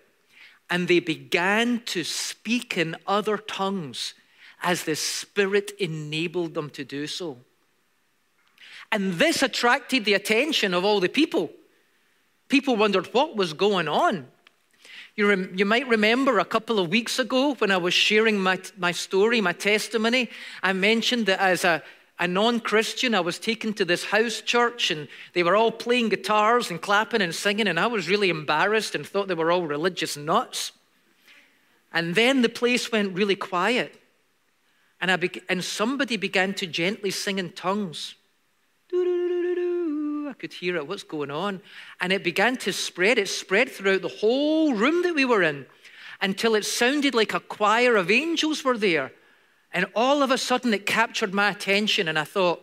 and 0.70 0.90
they 0.90 1.00
began 1.00 1.80
to 1.86 2.04
speak 2.04 2.78
in 2.78 2.98
other 3.08 3.38
tongues 3.38 4.14
as 4.62 4.84
the 4.84 4.98
Spirit 4.98 5.72
enabled 5.80 6.54
them 6.54 6.70
to 6.72 6.84
do 6.84 7.08
so. 7.08 7.38
And 8.92 9.14
this 9.14 9.42
attracted 9.42 10.04
the 10.04 10.16
attention 10.16 10.74
of 10.74 10.84
all 10.84 11.00
the 11.00 11.08
people. 11.08 11.50
People 12.54 12.76
wondered 12.76 13.12
what 13.16 13.36
was 13.36 13.52
going 13.52 13.88
on. 13.88 14.28
You, 15.16 15.28
rem- 15.28 15.54
you 15.56 15.66
might 15.66 15.88
remember 15.88 16.38
a 16.38 16.46
couple 16.46 16.78
of 16.78 16.88
weeks 16.88 17.18
ago 17.18 17.56
when 17.56 17.72
I 17.72 17.78
was 17.78 17.96
sharing 17.96 18.40
my, 18.40 18.60
my 18.78 18.92
story, 18.92 19.42
my 19.42 19.54
testimony, 19.54 20.30
I 20.62 20.72
mentioned 20.74 21.26
that 21.26 21.40
as 21.40 21.64
a, 21.64 21.82
a 22.20 22.28
non 22.28 22.60
Christian, 22.60 23.16
I 23.16 23.22
was 23.22 23.40
taken 23.40 23.74
to 23.74 23.86
this 23.86 24.06
house 24.06 24.40
church 24.40 24.92
and 24.92 25.08
they 25.34 25.42
were 25.42 25.56
all 25.56 25.72
playing 25.72 26.10
guitars 26.10 26.70
and 26.70 26.80
clapping 26.80 27.24
and 27.24 27.34
singing, 27.34 27.68
and 27.68 27.80
I 27.80 27.88
was 27.88 28.08
really 28.08 28.30
embarrassed 28.30 28.94
and 28.94 29.04
thought 29.04 29.28
they 29.28 29.34
were 29.34 29.52
all 29.52 29.66
religious 29.66 30.16
nuts. 30.16 30.74
And 31.92 32.14
then 32.14 32.44
the 32.44 32.50
place 32.50 32.92
went 32.92 33.16
really 33.18 33.36
quiet, 33.36 34.00
and, 35.02 35.10
I 35.10 35.16
be- 35.16 35.42
and 35.50 35.64
somebody 35.64 36.18
began 36.18 36.54
to 36.54 36.68
gently 36.68 37.10
sing 37.10 37.40
in 37.40 37.54
tongues. 37.54 38.14
I 40.28 40.34
could 40.34 40.54
hear 40.54 40.76
it. 40.76 40.88
What's 40.88 41.04
going 41.04 41.32
on? 41.32 41.62
And 42.00 42.12
it 42.14 42.24
began 42.24 42.58
to 42.58 42.74
spread. 42.74 43.18
It 43.18 43.30
spread 43.30 43.70
throughout 43.70 44.02
the 44.02 44.08
whole 44.08 44.74
room 44.74 45.04
that 45.04 45.16
we 45.16 45.26
were 45.26 45.44
in 45.44 45.66
until 46.22 46.56
it 46.56 46.66
sounded 46.66 47.14
like 47.14 47.34
a 47.34 47.40
choir 47.40 47.96
of 47.96 48.10
angels 48.10 48.64
were 48.64 48.78
there. 48.78 49.12
And 49.72 49.86
all 49.96 50.22
of 50.22 50.32
a 50.32 50.38
sudden, 50.38 50.74
it 50.74 50.86
captured 50.86 51.34
my 51.34 51.50
attention, 51.50 52.08
and 52.08 52.18
I 52.18 52.24
thought, 52.24 52.62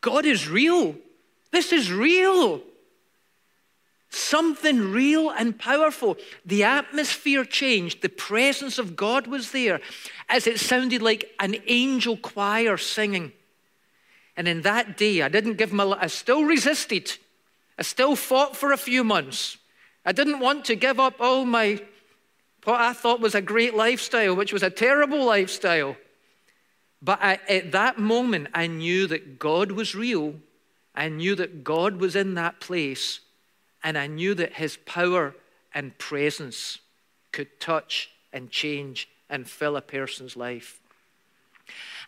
God 0.00 0.26
is 0.26 0.48
real. 0.48 0.94
This 1.50 1.72
is 1.72 1.90
real. 1.90 2.60
Something 4.10 4.92
real 4.92 5.30
and 5.30 5.58
powerful. 5.58 6.16
The 6.44 6.64
atmosphere 6.64 7.44
changed. 7.44 8.02
The 8.02 8.08
presence 8.08 8.78
of 8.78 8.96
God 8.96 9.26
was 9.26 9.52
there 9.52 9.80
as 10.28 10.46
it 10.46 10.60
sounded 10.60 11.00
like 11.00 11.30
an 11.38 11.56
angel 11.66 12.16
choir 12.16 12.76
singing. 12.76 13.32
And 14.36 14.48
in 14.48 14.62
that 14.62 14.96
day, 14.96 15.22
I 15.22 15.28
didn't 15.28 15.54
give 15.54 15.72
my, 15.72 15.84
I 15.84 16.06
still 16.06 16.44
resisted. 16.44 17.12
I 17.78 17.82
still 17.82 18.16
fought 18.16 18.56
for 18.56 18.72
a 18.72 18.76
few 18.76 19.04
months. 19.04 19.58
I 20.04 20.12
didn't 20.12 20.40
want 20.40 20.64
to 20.66 20.76
give 20.76 20.98
up 20.98 21.20
all 21.20 21.44
my, 21.44 21.82
what 22.64 22.80
I 22.80 22.92
thought 22.92 23.20
was 23.20 23.34
a 23.34 23.42
great 23.42 23.74
lifestyle, 23.74 24.34
which 24.34 24.52
was 24.52 24.62
a 24.62 24.70
terrible 24.70 25.24
lifestyle. 25.24 25.96
But 27.02 27.18
I, 27.22 27.38
at 27.48 27.72
that 27.72 27.98
moment, 27.98 28.48
I 28.54 28.66
knew 28.66 29.06
that 29.06 29.38
God 29.38 29.72
was 29.72 29.94
real. 29.94 30.34
I 30.94 31.08
knew 31.08 31.34
that 31.34 31.64
God 31.64 31.96
was 31.96 32.16
in 32.16 32.34
that 32.34 32.60
place. 32.60 33.20
And 33.82 33.96
I 33.96 34.06
knew 34.06 34.34
that 34.34 34.54
his 34.54 34.76
power 34.76 35.34
and 35.72 35.96
presence 35.98 36.78
could 37.32 37.60
touch 37.60 38.10
and 38.32 38.50
change 38.50 39.08
and 39.28 39.48
fill 39.48 39.76
a 39.76 39.80
person's 39.80 40.36
life. 40.36 40.79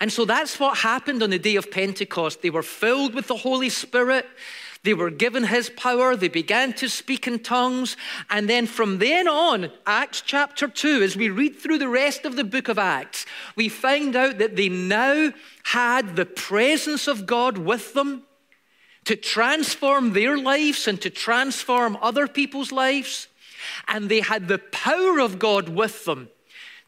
And 0.02 0.12
so 0.12 0.24
that's 0.24 0.58
what 0.58 0.78
happened 0.78 1.22
on 1.22 1.30
the 1.30 1.38
day 1.38 1.54
of 1.54 1.70
Pentecost. 1.70 2.42
They 2.42 2.50
were 2.50 2.64
filled 2.64 3.14
with 3.14 3.28
the 3.28 3.36
Holy 3.36 3.68
Spirit. 3.68 4.26
They 4.82 4.94
were 4.94 5.10
given 5.10 5.44
his 5.44 5.70
power. 5.70 6.16
They 6.16 6.26
began 6.26 6.72
to 6.72 6.88
speak 6.88 7.28
in 7.28 7.38
tongues. 7.38 7.96
And 8.28 8.50
then 8.50 8.66
from 8.66 8.98
then 8.98 9.28
on, 9.28 9.70
Acts 9.86 10.20
chapter 10.20 10.66
2, 10.66 11.04
as 11.04 11.16
we 11.16 11.28
read 11.28 11.54
through 11.54 11.78
the 11.78 11.86
rest 11.86 12.24
of 12.24 12.34
the 12.34 12.42
book 12.42 12.66
of 12.66 12.80
Acts, 12.80 13.26
we 13.54 13.68
find 13.68 14.16
out 14.16 14.38
that 14.38 14.56
they 14.56 14.68
now 14.68 15.32
had 15.62 16.16
the 16.16 16.26
presence 16.26 17.06
of 17.06 17.24
God 17.24 17.56
with 17.56 17.94
them. 17.94 18.24
to 19.04 19.16
transform 19.16 20.12
their 20.12 20.38
lives 20.38 20.86
and 20.86 21.00
to 21.00 21.10
transform 21.10 21.96
other 22.00 22.28
people's 22.28 22.72
lives. 22.72 23.28
And 23.88 24.08
they 24.08 24.20
had 24.20 24.48
the 24.48 24.58
power 24.58 25.20
of 25.20 25.38
God 25.38 25.68
with 25.68 26.04
them 26.04 26.28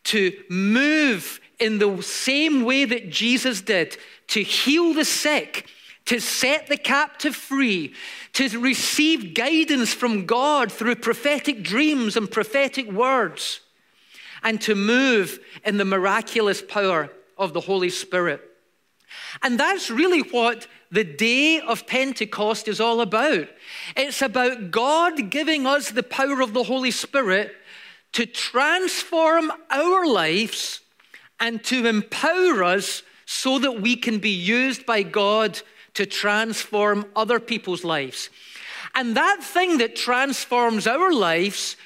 to 0.05 0.33
move 0.49 1.41
in 1.59 1.79
the 1.79 2.03
same 2.03 2.65
way 2.65 2.85
that 2.85 3.11
Jesus 3.11 3.61
did 3.61 3.97
to 4.29 4.43
heal 4.43 4.95
the 4.95 5.05
sick, 5.05 5.69
to 6.07 6.21
set 6.21 6.67
the 6.67 6.77
captive 6.77 7.35
free, 7.37 7.95
to 8.35 8.59
receive 8.59 9.35
guidance 9.35 9.93
from 9.93 10.27
God 10.27 10.71
through 10.71 10.97
prophetic 10.97 11.63
dreams 11.63 12.17
and 12.17 12.31
prophetic 12.31 12.91
words, 12.91 13.61
and 14.43 14.61
to 14.63 14.75
move 14.75 15.39
in 15.65 15.79
the 15.79 15.85
miraculous 15.85 16.61
power 16.61 17.11
of 17.39 17.53
the 17.53 17.61
Holy 17.61 17.91
Spirit. 17.91 18.41
And 19.43 19.59
that's 19.59 19.91
really 19.91 20.21
what 20.21 20.67
the 20.91 21.05
day 21.05 21.61
of 21.61 21.87
Pentecost 21.87 22.69
is 22.69 22.81
all 22.81 23.01
about. 23.01 23.49
It's 23.97 24.23
about 24.23 24.71
God 24.71 25.31
giving 25.31 25.67
us 25.67 25.91
the 25.91 26.03
power 26.03 26.41
of 26.41 26.53
the 26.53 26.65
Holy 26.65 26.91
Spirit 26.91 27.55
to 28.13 28.27
transform 28.27 29.51
our 29.71 30.07
lives 30.07 30.81
and 31.41 31.63
to 31.65 31.87
empower 31.87 32.65
us 32.65 33.03
so 33.27 33.59
that 33.59 33.81
we 33.81 33.97
can 33.97 34.19
be 34.19 34.31
used 34.31 34.87
by 34.87 35.03
God 35.03 35.61
to 35.95 36.07
transform 36.07 37.07
other 37.17 37.41
people's 37.41 37.85
lives. 37.85 38.31
And 38.95 39.17
that 39.17 39.43
thing 39.43 39.79
that 39.79 39.97
transforms 39.97 40.87
our 40.87 41.13
lives, 41.13 41.77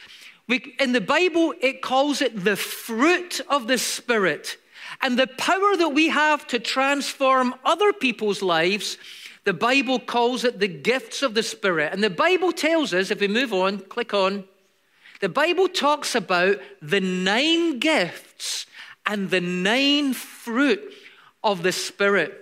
we, 0.46 0.74
in 0.78 0.92
the 0.92 1.00
Bible, 1.00 1.54
it 1.60 1.80
calls 1.82 2.20
it 2.20 2.44
the 2.44 2.56
fruit 2.56 3.40
of 3.48 3.66
the 3.66 3.78
Spirit. 3.78 4.56
And 5.00 5.18
the 5.18 5.26
power 5.26 5.76
that 5.76 5.90
we 5.90 6.08
have 6.08 6.46
to 6.48 6.58
transform 6.58 7.54
other 7.64 7.92
people's 7.92 8.42
lives, 8.42 8.98
the 9.44 9.54
Bible 9.54 9.98
calls 9.98 10.44
it 10.44 10.58
the 10.58 10.68
gifts 10.68 11.22
of 11.22 11.34
the 11.34 11.42
Spirit. 11.42 11.92
And 11.92 12.02
the 12.02 12.10
Bible 12.10 12.52
tells 12.52 12.92
us, 12.92 13.10
if 13.10 13.20
we 13.20 13.28
move 13.28 13.52
on, 13.52 13.78
click 13.80 14.12
on, 14.12 14.44
the 15.20 15.28
Bible 15.28 15.68
talks 15.68 16.14
about 16.14 16.58
the 16.80 17.00
nine 17.00 17.78
gifts 17.78 18.66
and 19.08 19.30
the 19.30 19.40
nine 19.40 20.12
fruit 20.12 20.80
of 21.42 21.62
the 21.62 21.72
Spirit. 21.72 22.34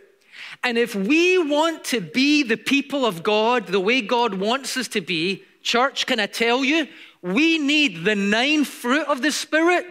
And 0.63 0.77
if 0.77 0.95
we 0.95 1.39
want 1.39 1.85
to 1.85 2.01
be 2.01 2.43
the 2.43 2.57
people 2.57 3.07
of 3.07 3.23
God 3.23 3.69
the 3.69 3.81
way 3.81 4.01
God 4.01 4.35
wants 4.35 4.77
us 4.77 4.89
to 4.89 5.01
be, 5.01 5.45
church, 5.63 6.07
can 6.07 6.21
I 6.21 6.27
tell 6.27 6.65
you, 6.65 6.89
we 7.23 7.59
need 7.59 8.05
the 8.05 8.17
nine 8.17 8.65
fruit 8.65 9.07
of 9.07 9.23
the 9.23 9.33
Spirit 9.33 9.87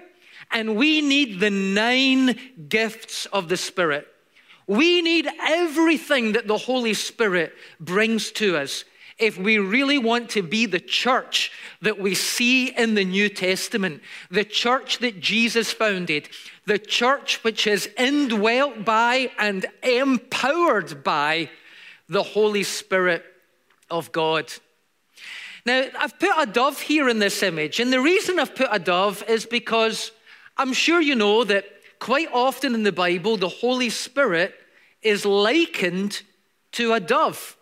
and 0.52 0.76
we 0.76 1.02
need 1.02 1.40
the 1.40 1.50
nine 1.50 2.38
gifts 2.68 3.26
of 3.28 3.50
the 3.50 3.58
Spirit. 3.58 4.08
We 4.68 5.02
need 5.02 5.28
everything 5.42 6.34
that 6.34 6.48
the 6.48 6.58
Holy 6.58 6.94
Spirit 6.94 7.54
brings 7.80 8.32
to 8.34 8.58
us 8.58 8.84
if 9.18 9.38
we 9.38 9.58
really 9.58 9.98
want 9.98 10.30
to 10.32 10.44
be 10.44 10.66
the 10.66 10.80
church 10.80 11.52
that 11.82 12.00
we 12.00 12.14
see 12.16 12.68
in 12.68 12.96
the 12.96 13.06
New 13.06 13.30
Testament, 13.30 14.02
the 14.30 14.44
church 14.44 15.00
that 15.00 15.22
Jesus 15.22 15.72
founded, 15.72 16.28
the 16.66 16.80
church 16.80 17.44
which 17.44 17.66
is 17.66 17.90
indwelt 17.98 18.84
by 18.84 19.32
and 19.40 19.66
empowered 19.84 21.04
by 21.04 21.50
the 22.10 22.24
Holy 22.24 22.64
Spirit 22.64 23.24
of 23.90 24.12
God. 24.12 24.52
Now, 25.66 25.86
I've 25.98 26.20
put 26.20 26.32
a 26.38 26.46
dove 26.46 26.80
here 26.80 27.10
in 27.10 27.20
this 27.20 27.42
image, 27.42 27.80
and 27.80 27.92
the 27.92 28.02
reason 28.02 28.38
I've 28.38 28.56
put 28.56 28.68
a 28.70 28.80
dove 28.80 29.24
is 29.28 29.46
because 29.46 30.12
I'm 30.58 30.74
sure 30.74 31.02
you 31.02 31.16
know 31.16 31.44
that 31.46 31.66
quite 32.00 32.30
often 32.32 32.76
in 32.76 32.84
the 32.84 32.92
Bible, 32.92 33.38
the 33.38 33.50
Holy 33.50 33.90
Spirit 33.90 34.54
is 35.02 35.26
likened 35.26 36.22
to 36.74 36.94
a 36.94 37.00
dove. 37.00 37.55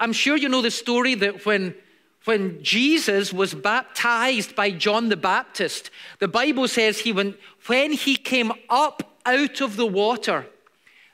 I'm 0.00 0.12
sure 0.12 0.36
you 0.36 0.48
know 0.48 0.62
the 0.62 0.70
story 0.70 1.14
that 1.16 1.46
when, 1.46 1.74
when 2.24 2.62
Jesus 2.62 3.32
was 3.32 3.54
baptized 3.54 4.56
by 4.56 4.70
John 4.70 5.08
the 5.08 5.16
Baptist, 5.16 5.90
the 6.18 6.28
Bible 6.28 6.66
says 6.68 7.00
he 7.00 7.12
went, 7.12 7.36
when 7.66 7.92
he 7.92 8.16
came 8.16 8.52
up 8.68 9.18
out 9.24 9.60
of 9.60 9.76
the 9.76 9.86
water, 9.86 10.46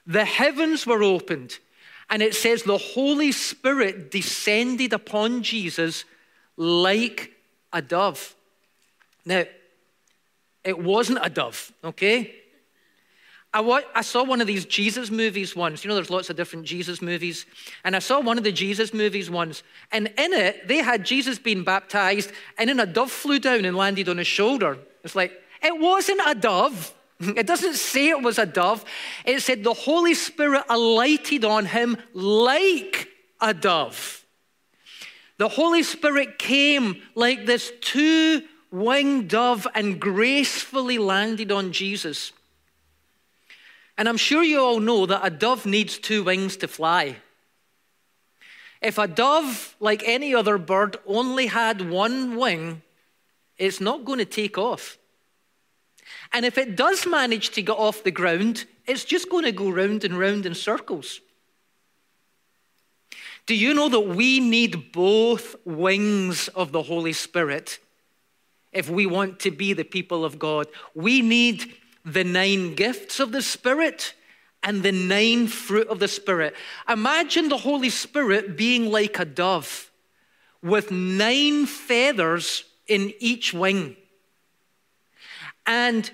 the 0.06 0.24
heavens 0.24 0.86
were 0.86 1.02
opened. 1.02 1.58
And 2.10 2.22
it 2.22 2.34
says 2.34 2.62
the 2.62 2.78
Holy 2.78 3.32
Spirit 3.32 4.10
descended 4.10 4.92
upon 4.92 5.42
Jesus 5.42 6.04
like 6.56 7.32
a 7.72 7.82
dove. 7.82 8.34
Now, 9.24 9.44
it 10.62 10.78
wasn't 10.78 11.18
a 11.22 11.30
dove, 11.30 11.72
okay? 11.82 12.34
I, 13.54 13.84
I 13.94 14.00
saw 14.02 14.24
one 14.24 14.40
of 14.40 14.48
these 14.48 14.64
Jesus 14.64 15.12
movies 15.12 15.54
once. 15.54 15.84
You 15.84 15.88
know, 15.88 15.94
there's 15.94 16.10
lots 16.10 16.28
of 16.28 16.34
different 16.34 16.66
Jesus 16.66 17.00
movies. 17.00 17.46
And 17.84 17.94
I 17.94 18.00
saw 18.00 18.18
one 18.20 18.36
of 18.36 18.42
the 18.42 18.50
Jesus 18.50 18.92
movies 18.92 19.30
once. 19.30 19.62
And 19.92 20.08
in 20.18 20.32
it, 20.32 20.66
they 20.66 20.78
had 20.78 21.04
Jesus 21.04 21.38
being 21.38 21.62
baptized, 21.62 22.32
and 22.58 22.68
then 22.68 22.80
a 22.80 22.86
dove 22.86 23.12
flew 23.12 23.38
down 23.38 23.64
and 23.64 23.76
landed 23.76 24.08
on 24.08 24.18
his 24.18 24.26
shoulder. 24.26 24.78
It's 25.04 25.14
like, 25.14 25.32
it 25.62 25.78
wasn't 25.78 26.20
a 26.26 26.34
dove. 26.34 26.92
It 27.20 27.46
doesn't 27.46 27.74
say 27.74 28.08
it 28.08 28.20
was 28.20 28.40
a 28.40 28.44
dove. 28.44 28.84
It 29.24 29.40
said 29.40 29.62
the 29.62 29.72
Holy 29.72 30.14
Spirit 30.14 30.64
alighted 30.68 31.44
on 31.44 31.64
him 31.64 31.96
like 32.12 33.08
a 33.40 33.54
dove. 33.54 34.26
The 35.38 35.48
Holy 35.48 35.84
Spirit 35.84 36.40
came 36.40 37.00
like 37.14 37.46
this 37.46 37.72
two 37.80 38.42
winged 38.72 39.28
dove 39.28 39.66
and 39.76 40.00
gracefully 40.00 40.98
landed 40.98 41.52
on 41.52 41.72
Jesus. 41.72 42.32
And 43.96 44.08
I'm 44.08 44.16
sure 44.16 44.42
you 44.42 44.60
all 44.60 44.80
know 44.80 45.06
that 45.06 45.24
a 45.24 45.30
dove 45.30 45.66
needs 45.66 45.98
two 45.98 46.24
wings 46.24 46.56
to 46.58 46.68
fly. 46.68 47.16
If 48.82 48.98
a 48.98 49.06
dove, 49.06 49.76
like 49.80 50.02
any 50.04 50.34
other 50.34 50.58
bird, 50.58 50.96
only 51.06 51.46
had 51.46 51.88
one 51.88 52.36
wing, 52.36 52.82
it's 53.56 53.80
not 53.80 54.04
going 54.04 54.18
to 54.18 54.24
take 54.24 54.58
off. 54.58 54.98
And 56.32 56.44
if 56.44 56.58
it 56.58 56.76
does 56.76 57.06
manage 57.06 57.50
to 57.50 57.62
get 57.62 57.78
off 57.78 58.02
the 58.02 58.10
ground, 58.10 58.66
it's 58.86 59.04
just 59.04 59.30
going 59.30 59.44
to 59.44 59.52
go 59.52 59.70
round 59.70 60.04
and 60.04 60.18
round 60.18 60.44
in 60.44 60.54
circles. 60.54 61.20
Do 63.46 63.54
you 63.54 63.74
know 63.74 63.88
that 63.88 64.00
we 64.00 64.40
need 64.40 64.92
both 64.92 65.54
wings 65.64 66.48
of 66.48 66.72
the 66.72 66.82
Holy 66.82 67.12
Spirit 67.12 67.78
if 68.74 68.90
we 68.90 69.06
want 69.06 69.38
to 69.40 69.50
be 69.50 69.72
the 69.72 69.84
people 69.84 70.24
of 70.24 70.38
God. 70.38 70.66
We 70.94 71.22
need 71.22 71.74
the 72.04 72.24
nine 72.24 72.74
gifts 72.74 73.20
of 73.20 73.32
the 73.32 73.42
Spirit 73.42 74.14
and 74.62 74.82
the 74.82 74.92
nine 74.92 75.46
fruit 75.46 75.88
of 75.88 75.98
the 75.98 76.08
Spirit. 76.08 76.54
Imagine 76.88 77.48
the 77.48 77.58
Holy 77.58 77.90
Spirit 77.90 78.56
being 78.56 78.90
like 78.90 79.18
a 79.18 79.24
dove 79.24 79.90
with 80.62 80.90
nine 80.90 81.66
feathers 81.66 82.64
in 82.86 83.12
each 83.20 83.52
wing. 83.52 83.96
And 85.66 86.10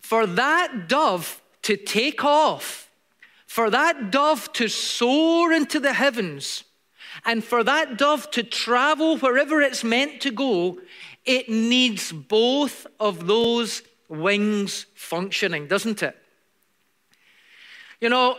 for 0.00 0.26
that 0.26 0.88
dove 0.88 1.42
to 1.62 1.76
take 1.76 2.24
off, 2.24 2.90
for 3.46 3.70
that 3.70 4.10
dove 4.10 4.52
to 4.54 4.68
soar 4.68 5.52
into 5.52 5.80
the 5.80 5.92
heavens, 5.92 6.64
and 7.24 7.42
for 7.42 7.64
that 7.64 7.98
dove 7.98 8.30
to 8.32 8.42
travel 8.42 9.18
wherever 9.18 9.60
it's 9.60 9.82
meant 9.82 10.20
to 10.22 10.30
go, 10.30 10.78
it 11.24 11.48
needs 11.48 12.12
both 12.12 12.86
of 13.00 13.26
those 13.26 13.82
wings 14.08 14.86
functioning, 14.94 15.66
doesn't 15.66 16.02
it? 16.02 16.16
You 18.00 18.08
know, 18.08 18.36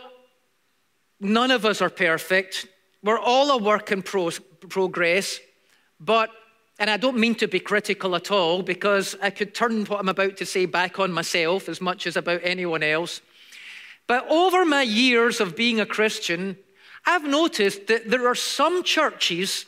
none 1.20 1.50
of 1.50 1.64
us 1.64 1.80
are 1.80 1.90
perfect. 1.90 2.66
We're 3.02 3.18
all 3.18 3.50
a 3.50 3.58
work 3.58 3.92
in 3.92 4.02
pro- 4.02 4.30
progress, 4.68 5.40
but, 5.98 6.30
and 6.78 6.90
I 6.90 6.96
don't 6.96 7.18
mean 7.18 7.34
to 7.36 7.48
be 7.48 7.60
critical 7.60 8.16
at 8.16 8.30
all 8.30 8.62
because 8.62 9.16
I 9.22 9.30
could 9.30 9.54
turn 9.54 9.84
what 9.84 10.00
I'm 10.00 10.08
about 10.08 10.36
to 10.38 10.46
say 10.46 10.66
back 10.66 10.98
on 10.98 11.12
myself 11.12 11.68
as 11.68 11.80
much 11.80 12.06
as 12.06 12.16
about 12.16 12.40
anyone 12.42 12.82
else. 12.82 13.20
But 14.06 14.26
over 14.28 14.64
my 14.64 14.82
years 14.82 15.40
of 15.40 15.56
being 15.56 15.78
a 15.78 15.86
Christian, 15.86 16.56
I've 17.06 17.24
noticed 17.24 17.86
that 17.86 18.10
there 18.10 18.26
are 18.26 18.34
some 18.34 18.82
churches 18.82 19.66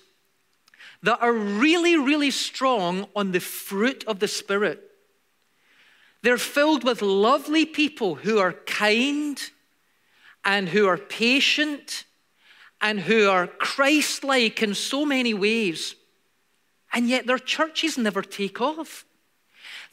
that 1.02 1.20
are 1.20 1.32
really, 1.32 1.96
really 1.96 2.30
strong 2.30 3.06
on 3.16 3.32
the 3.32 3.40
fruit 3.40 4.04
of 4.06 4.20
the 4.20 4.28
Spirit. 4.28 4.91
They're 6.22 6.38
filled 6.38 6.84
with 6.84 7.02
lovely 7.02 7.66
people 7.66 8.14
who 8.14 8.38
are 8.38 8.52
kind 8.52 9.40
and 10.44 10.68
who 10.68 10.86
are 10.86 10.98
patient 10.98 12.04
and 12.80 13.00
who 13.00 13.28
are 13.28 13.46
Christ 13.46 14.24
like 14.24 14.62
in 14.62 14.74
so 14.74 15.04
many 15.04 15.34
ways. 15.34 15.94
And 16.92 17.08
yet 17.08 17.26
their 17.26 17.38
churches 17.38 17.98
never 17.98 18.22
take 18.22 18.60
off. 18.60 19.04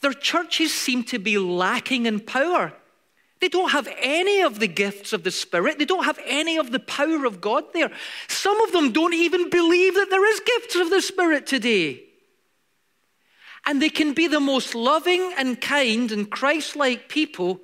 Their 0.02 0.12
churches 0.12 0.72
seem 0.72 1.04
to 1.04 1.18
be 1.18 1.38
lacking 1.38 2.06
in 2.06 2.20
power. 2.20 2.72
They 3.40 3.48
don't 3.48 3.70
have 3.70 3.88
any 4.00 4.42
of 4.42 4.60
the 4.60 4.68
gifts 4.68 5.12
of 5.12 5.24
the 5.24 5.30
Spirit. 5.30 5.78
They 5.78 5.84
don't 5.84 6.04
have 6.04 6.18
any 6.26 6.58
of 6.58 6.72
the 6.72 6.80
power 6.80 7.24
of 7.24 7.40
God 7.40 7.64
there. 7.72 7.90
Some 8.28 8.60
of 8.60 8.72
them 8.72 8.92
don't 8.92 9.14
even 9.14 9.48
believe 9.48 9.94
that 9.94 10.10
there 10.10 10.30
is 10.30 10.40
gifts 10.40 10.76
of 10.76 10.90
the 10.90 11.00
Spirit 11.00 11.46
today. 11.46 12.02
And 13.66 13.80
they 13.80 13.90
can 13.90 14.14
be 14.14 14.26
the 14.26 14.40
most 14.40 14.74
loving 14.74 15.32
and 15.36 15.60
kind 15.60 16.10
and 16.10 16.30
Christ 16.30 16.76
like 16.76 17.08
people, 17.08 17.60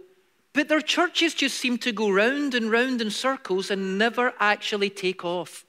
But 0.57 0.69
their 0.69 0.81
churches 0.81 1.35
just 1.35 1.59
seem 1.59 1.77
to 1.79 1.93
go 1.93 2.09
round 2.09 2.55
and 2.55 2.71
round 2.71 3.03
in 3.03 3.11
circles 3.11 3.71
and 3.71 3.99
never 3.99 4.33
actually 4.41 4.89
take 4.89 5.23
off 5.23 5.67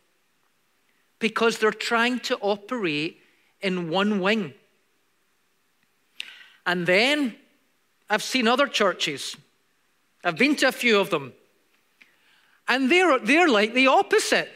because 1.20 1.58
they're 1.58 1.72
trying 1.72 2.20
to 2.22 2.38
operate 2.38 3.20
in 3.60 3.90
one 3.90 4.22
wing. 4.22 4.54
And 6.66 6.88
then 6.88 7.36
I've 8.10 8.24
seen 8.24 8.48
other 8.48 8.68
churches, 8.68 9.36
I've 10.24 10.38
been 10.38 10.56
to 10.58 10.70
a 10.70 10.72
few 10.72 11.02
of 11.02 11.10
them, 11.10 11.34
and 12.70 12.90
they're, 12.90 13.20
they're 13.20 13.50
like 13.50 13.74
the 13.74 13.88
opposite. 13.88 14.50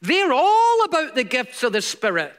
They're 0.00 0.32
all 0.32 0.84
about 0.84 1.14
the 1.14 1.24
gifts 1.24 1.62
of 1.62 1.74
the 1.74 1.82
Spirit. 1.82 2.37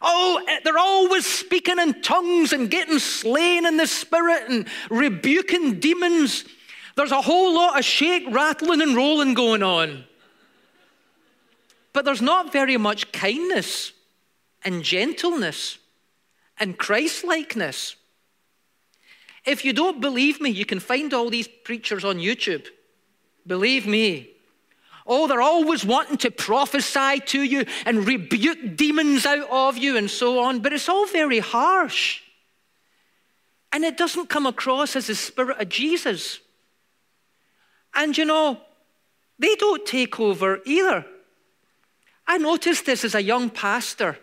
Oh, 0.00 0.40
they're 0.64 0.78
always 0.78 1.26
speaking 1.26 1.78
in 1.78 2.00
tongues 2.02 2.52
and 2.52 2.70
getting 2.70 2.98
slain 2.98 3.66
in 3.66 3.76
the 3.76 3.86
Spirit 3.86 4.44
and 4.48 4.68
rebuking 4.90 5.80
demons. 5.80 6.44
There's 6.96 7.12
a 7.12 7.20
whole 7.20 7.54
lot 7.54 7.78
of 7.78 7.84
shake, 7.84 8.24
rattling, 8.30 8.80
and 8.80 8.96
rolling 8.96 9.34
going 9.34 9.62
on. 9.62 10.04
But 11.92 12.04
there's 12.04 12.22
not 12.22 12.52
very 12.52 12.76
much 12.76 13.10
kindness 13.12 13.92
and 14.64 14.82
gentleness 14.82 15.78
and 16.60 16.78
Christlikeness. 16.78 17.96
If 19.44 19.64
you 19.64 19.72
don't 19.72 20.00
believe 20.00 20.40
me, 20.40 20.50
you 20.50 20.64
can 20.64 20.80
find 20.80 21.12
all 21.14 21.30
these 21.30 21.48
preachers 21.48 22.04
on 22.04 22.18
YouTube. 22.18 22.66
Believe 23.46 23.86
me. 23.86 24.30
Oh, 25.10 25.26
they're 25.26 25.40
always 25.40 25.86
wanting 25.86 26.18
to 26.18 26.30
prophesy 26.30 27.20
to 27.20 27.42
you 27.42 27.64
and 27.86 28.06
rebuke 28.06 28.76
demons 28.76 29.24
out 29.24 29.48
of 29.50 29.78
you 29.78 29.96
and 29.96 30.10
so 30.10 30.38
on, 30.40 30.60
but 30.60 30.74
it's 30.74 30.88
all 30.88 31.06
very 31.06 31.38
harsh. 31.38 32.20
And 33.72 33.84
it 33.84 33.96
doesn't 33.96 34.28
come 34.28 34.44
across 34.44 34.96
as 34.96 35.06
the 35.06 35.14
Spirit 35.14 35.60
of 35.60 35.70
Jesus. 35.70 36.40
And 37.94 38.16
you 38.16 38.26
know, 38.26 38.60
they 39.38 39.54
don't 39.54 39.86
take 39.86 40.20
over 40.20 40.60
either. 40.66 41.06
I 42.26 42.36
noticed 42.36 42.84
this 42.84 43.02
as 43.02 43.14
a 43.14 43.22
young 43.22 43.48
pastor. 43.48 44.18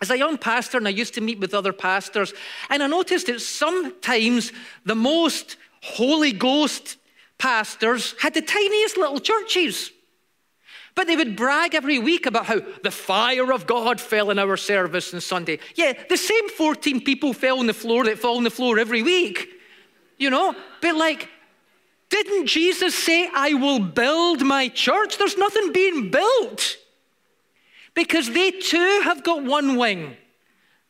As 0.00 0.10
a 0.10 0.18
young 0.18 0.36
pastor, 0.36 0.76
and 0.76 0.86
I 0.86 0.90
used 0.90 1.14
to 1.14 1.22
meet 1.22 1.40
with 1.40 1.54
other 1.54 1.72
pastors, 1.72 2.34
and 2.68 2.82
I 2.82 2.86
noticed 2.86 3.26
that 3.26 3.40
sometimes 3.40 4.52
the 4.84 4.94
most 4.94 5.56
Holy 5.82 6.32
Ghost 6.32 6.98
pastors 7.38 8.14
had 8.20 8.34
the 8.34 8.42
tiniest 8.42 8.98
little 8.98 9.20
churches. 9.20 9.90
But 10.98 11.06
they 11.06 11.14
would 11.14 11.36
brag 11.36 11.76
every 11.76 12.00
week 12.00 12.26
about 12.26 12.46
how 12.46 12.58
the 12.82 12.90
fire 12.90 13.52
of 13.52 13.68
God 13.68 14.00
fell 14.00 14.30
in 14.30 14.38
our 14.40 14.56
service 14.56 15.14
on 15.14 15.20
Sunday. 15.20 15.60
Yeah, 15.76 15.92
the 16.08 16.16
same 16.16 16.48
14 16.48 17.04
people 17.04 17.32
fell 17.32 17.60
on 17.60 17.68
the 17.68 17.72
floor 17.72 18.02
that 18.06 18.18
fall 18.18 18.36
on 18.36 18.42
the 18.42 18.50
floor 18.50 18.80
every 18.80 19.04
week. 19.04 19.48
You 20.16 20.28
know? 20.28 20.56
But 20.82 20.96
like, 20.96 21.28
didn't 22.10 22.46
Jesus 22.46 22.96
say, 22.96 23.30
I 23.32 23.54
will 23.54 23.78
build 23.78 24.44
my 24.44 24.66
church? 24.66 25.18
There's 25.18 25.36
nothing 25.38 25.70
being 25.70 26.10
built 26.10 26.78
because 27.94 28.32
they 28.32 28.50
too 28.50 29.02
have 29.04 29.22
got 29.22 29.44
one 29.44 29.76
wing 29.76 30.16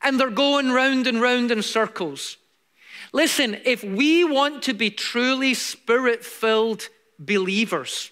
and 0.00 0.18
they're 0.18 0.30
going 0.30 0.70
round 0.70 1.06
and 1.06 1.20
round 1.20 1.50
in 1.50 1.60
circles. 1.62 2.38
Listen, 3.12 3.58
if 3.66 3.84
we 3.84 4.24
want 4.24 4.62
to 4.62 4.72
be 4.72 4.88
truly 4.88 5.52
spirit 5.52 6.24
filled 6.24 6.88
believers, 7.18 8.10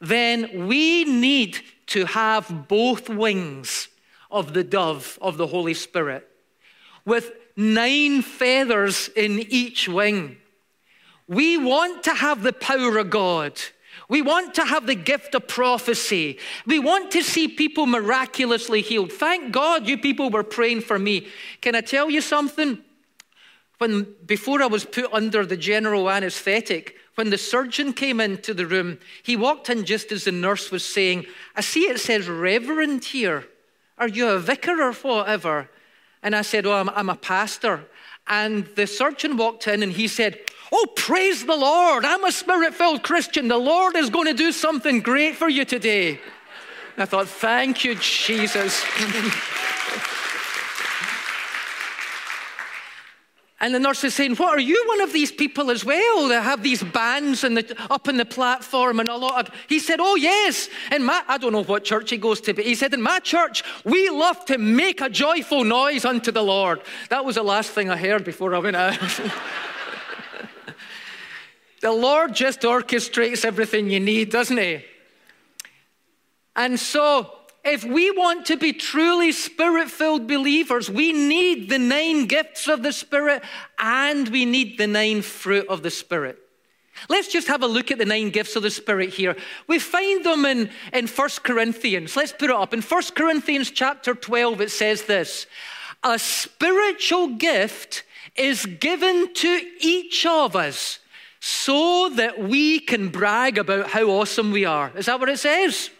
then 0.00 0.66
we 0.66 1.04
need 1.04 1.58
to 1.88 2.06
have 2.06 2.68
both 2.68 3.08
wings 3.08 3.88
of 4.30 4.54
the 4.54 4.64
dove 4.64 5.18
of 5.20 5.36
the 5.36 5.46
Holy 5.46 5.74
Spirit 5.74 6.26
with 7.04 7.32
nine 7.56 8.22
feathers 8.22 9.08
in 9.16 9.40
each 9.50 9.88
wing. 9.88 10.36
We 11.28 11.56
want 11.56 12.02
to 12.04 12.14
have 12.14 12.42
the 12.42 12.52
power 12.52 12.98
of 12.98 13.10
God. 13.10 13.60
We 14.08 14.22
want 14.22 14.54
to 14.54 14.64
have 14.64 14.86
the 14.86 14.94
gift 14.94 15.34
of 15.34 15.46
prophecy. 15.46 16.38
We 16.66 16.80
want 16.80 17.12
to 17.12 17.22
see 17.22 17.46
people 17.46 17.86
miraculously 17.86 18.80
healed. 18.80 19.12
Thank 19.12 19.52
God 19.52 19.86
you 19.86 19.98
people 19.98 20.30
were 20.30 20.42
praying 20.42 20.80
for 20.80 20.98
me. 20.98 21.28
Can 21.60 21.76
I 21.76 21.80
tell 21.80 22.10
you 22.10 22.20
something? 22.20 22.78
When 23.78 24.14
before 24.26 24.62
I 24.62 24.66
was 24.66 24.84
put 24.84 25.12
under 25.12 25.46
the 25.46 25.56
general 25.56 26.10
anesthetic, 26.10 26.96
when 27.20 27.28
the 27.28 27.36
surgeon 27.36 27.92
came 27.92 28.18
into 28.18 28.54
the 28.54 28.64
room, 28.64 28.98
he 29.22 29.36
walked 29.36 29.68
in 29.68 29.84
just 29.84 30.10
as 30.10 30.24
the 30.24 30.32
nurse 30.32 30.70
was 30.70 30.82
saying, 30.82 31.26
I 31.54 31.60
see 31.60 31.80
it 31.80 32.00
says 32.00 32.26
Reverend 32.26 33.04
here. 33.04 33.44
Are 33.98 34.08
you 34.08 34.30
a 34.30 34.38
vicar 34.38 34.80
or 34.80 34.94
whatever? 34.94 35.68
And 36.22 36.34
I 36.34 36.40
said, 36.40 36.64
Oh, 36.64 36.72
I'm, 36.72 36.88
I'm 36.88 37.10
a 37.10 37.16
pastor. 37.16 37.84
And 38.26 38.64
the 38.74 38.86
surgeon 38.86 39.36
walked 39.36 39.68
in 39.68 39.82
and 39.82 39.92
he 39.92 40.08
said, 40.08 40.38
Oh, 40.72 40.86
praise 40.96 41.44
the 41.44 41.56
Lord. 41.56 42.06
I'm 42.06 42.24
a 42.24 42.32
spirit 42.32 42.72
filled 42.72 43.02
Christian. 43.02 43.48
The 43.48 43.58
Lord 43.58 43.96
is 43.96 44.08
going 44.08 44.28
to 44.28 44.32
do 44.32 44.50
something 44.50 45.00
great 45.00 45.36
for 45.36 45.50
you 45.50 45.66
today. 45.66 46.20
I 46.96 47.04
thought, 47.04 47.28
Thank 47.28 47.84
you, 47.84 47.96
Jesus. 47.96 48.82
And 53.62 53.74
the 53.74 53.78
nurse 53.78 54.02
is 54.04 54.14
saying, 54.14 54.36
What 54.36 54.56
are 54.56 54.60
you 54.60 54.82
one 54.88 55.02
of 55.02 55.12
these 55.12 55.30
people 55.30 55.70
as 55.70 55.84
well 55.84 56.28
that 56.28 56.42
have 56.42 56.62
these 56.62 56.82
bands 56.82 57.44
in 57.44 57.54
the, 57.54 57.76
up 57.90 58.08
in 58.08 58.16
the 58.16 58.24
platform 58.24 59.00
and 59.00 59.08
a 59.10 59.16
lot 59.16 59.48
of. 59.48 59.54
He 59.68 59.78
said, 59.78 60.00
Oh, 60.00 60.16
yes. 60.16 60.70
And 60.90 61.04
my, 61.04 61.22
I 61.28 61.36
don't 61.36 61.52
know 61.52 61.64
what 61.64 61.84
church 61.84 62.08
he 62.10 62.16
goes 62.16 62.40
to, 62.42 62.54
but 62.54 62.64
he 62.64 62.74
said, 62.74 62.94
In 62.94 63.02
my 63.02 63.18
church, 63.18 63.62
we 63.84 64.08
love 64.08 64.46
to 64.46 64.56
make 64.56 65.02
a 65.02 65.10
joyful 65.10 65.64
noise 65.64 66.06
unto 66.06 66.32
the 66.32 66.42
Lord. 66.42 66.80
That 67.10 67.26
was 67.26 67.34
the 67.34 67.42
last 67.42 67.72
thing 67.72 67.90
I 67.90 67.98
heard 67.98 68.24
before 68.24 68.54
I 68.54 68.58
went 68.60 68.76
out. 68.76 68.98
the 71.82 71.92
Lord 71.92 72.34
just 72.34 72.62
orchestrates 72.62 73.44
everything 73.44 73.90
you 73.90 74.00
need, 74.00 74.30
doesn't 74.30 74.56
he? 74.56 74.84
And 76.56 76.80
so 76.80 77.39
if 77.64 77.84
we 77.84 78.10
want 78.10 78.46
to 78.46 78.56
be 78.56 78.72
truly 78.72 79.32
spirit 79.32 79.90
filled 79.90 80.26
believers, 80.26 80.90
we 80.90 81.12
need 81.12 81.68
the 81.68 81.78
nine 81.78 82.26
gifts 82.26 82.68
of 82.68 82.82
the 82.82 82.92
Spirit 82.92 83.42
and 83.78 84.28
we 84.28 84.44
need 84.44 84.78
the 84.78 84.86
nine 84.86 85.22
fruit 85.22 85.66
of 85.68 85.82
the 85.82 85.90
Spirit. 85.90 86.38
Let's 87.08 87.28
just 87.28 87.48
have 87.48 87.62
a 87.62 87.66
look 87.66 87.90
at 87.90 87.98
the 87.98 88.04
nine 88.04 88.30
gifts 88.30 88.56
of 88.56 88.62
the 88.62 88.70
Spirit 88.70 89.10
here. 89.10 89.36
We 89.66 89.78
find 89.78 90.24
them 90.24 90.44
in, 90.44 90.70
in 90.92 91.06
1 91.06 91.28
Corinthians. 91.42 92.16
Let's 92.16 92.32
put 92.32 92.50
it 92.50 92.56
up. 92.56 92.74
In 92.74 92.82
1 92.82 93.02
Corinthians 93.14 93.70
chapter 93.70 94.14
12, 94.14 94.60
it 94.62 94.70
says 94.70 95.02
this 95.02 95.46
A 96.02 96.18
spiritual 96.18 97.28
gift 97.28 98.04
is 98.36 98.66
given 98.66 99.32
to 99.34 99.60
each 99.80 100.24
of 100.26 100.56
us 100.56 100.98
so 101.40 102.10
that 102.10 102.38
we 102.38 102.80
can 102.80 103.08
brag 103.08 103.58
about 103.58 103.90
how 103.90 104.04
awesome 104.04 104.52
we 104.52 104.64
are. 104.64 104.92
Is 104.96 105.06
that 105.06 105.18
what 105.18 105.28
it 105.28 105.38
says? 105.38 105.90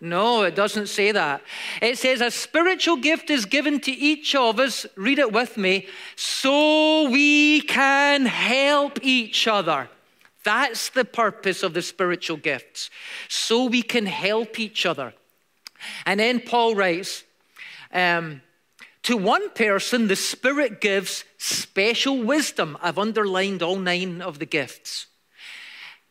No, 0.00 0.42
it 0.42 0.54
doesn't 0.54 0.86
say 0.86 1.10
that. 1.10 1.42
It 1.82 1.98
says 1.98 2.20
a 2.20 2.30
spiritual 2.30 2.96
gift 2.96 3.30
is 3.30 3.46
given 3.46 3.80
to 3.80 3.90
each 3.90 4.34
of 4.34 4.60
us, 4.60 4.86
read 4.96 5.18
it 5.18 5.32
with 5.32 5.56
me, 5.56 5.88
so 6.14 7.10
we 7.10 7.62
can 7.62 8.26
help 8.26 9.00
each 9.02 9.48
other. 9.48 9.88
That's 10.44 10.90
the 10.90 11.04
purpose 11.04 11.64
of 11.64 11.74
the 11.74 11.82
spiritual 11.82 12.36
gifts, 12.36 12.90
so 13.28 13.64
we 13.64 13.82
can 13.82 14.06
help 14.06 14.60
each 14.60 14.86
other. 14.86 15.14
And 16.06 16.20
then 16.20 16.40
Paul 16.40 16.76
writes, 16.76 17.24
um, 17.92 18.42
to 19.02 19.16
one 19.16 19.50
person, 19.50 20.06
the 20.06 20.16
Spirit 20.16 20.80
gives 20.80 21.24
special 21.38 22.22
wisdom. 22.22 22.78
I've 22.82 22.98
underlined 22.98 23.62
all 23.62 23.76
nine 23.76 24.20
of 24.20 24.38
the 24.38 24.46
gifts. 24.46 25.06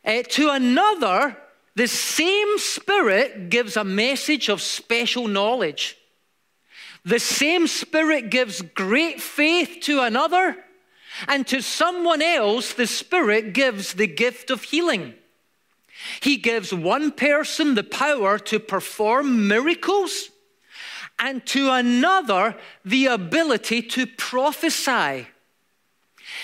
Uh, 0.04 0.24
to 0.24 0.50
another, 0.50 1.38
the 1.78 1.88
same 1.88 2.58
Spirit 2.58 3.52
gives 3.52 3.78
a 3.78 3.84
message 3.84 4.50
of 4.50 4.64
special 4.64 5.28
knowledge. 5.28 5.96
The 7.06 7.20
same 7.20 7.68
Spirit 7.68 8.32
gives 8.32 8.64
great 8.64 9.22
faith 9.22 9.82
to 9.84 10.02
another, 10.02 10.58
and 11.28 11.46
to 11.46 11.62
someone 11.62 12.24
else, 12.24 12.74
the 12.74 12.88
Spirit 12.88 13.54
gives 13.54 13.94
the 13.94 14.08
gift 14.08 14.50
of 14.50 14.64
healing. 14.64 15.14
He 16.20 16.38
gives 16.38 16.74
one 16.74 17.12
person 17.12 17.76
the 17.76 17.84
power 17.84 18.40
to 18.40 18.60
perform 18.60 19.48
miracles, 19.48 20.32
and 21.20 21.46
to 21.46 21.70
another 21.70 22.56
the 22.86 23.06
ability 23.06 23.84
to 23.84 24.08
prophesy. 24.08 25.28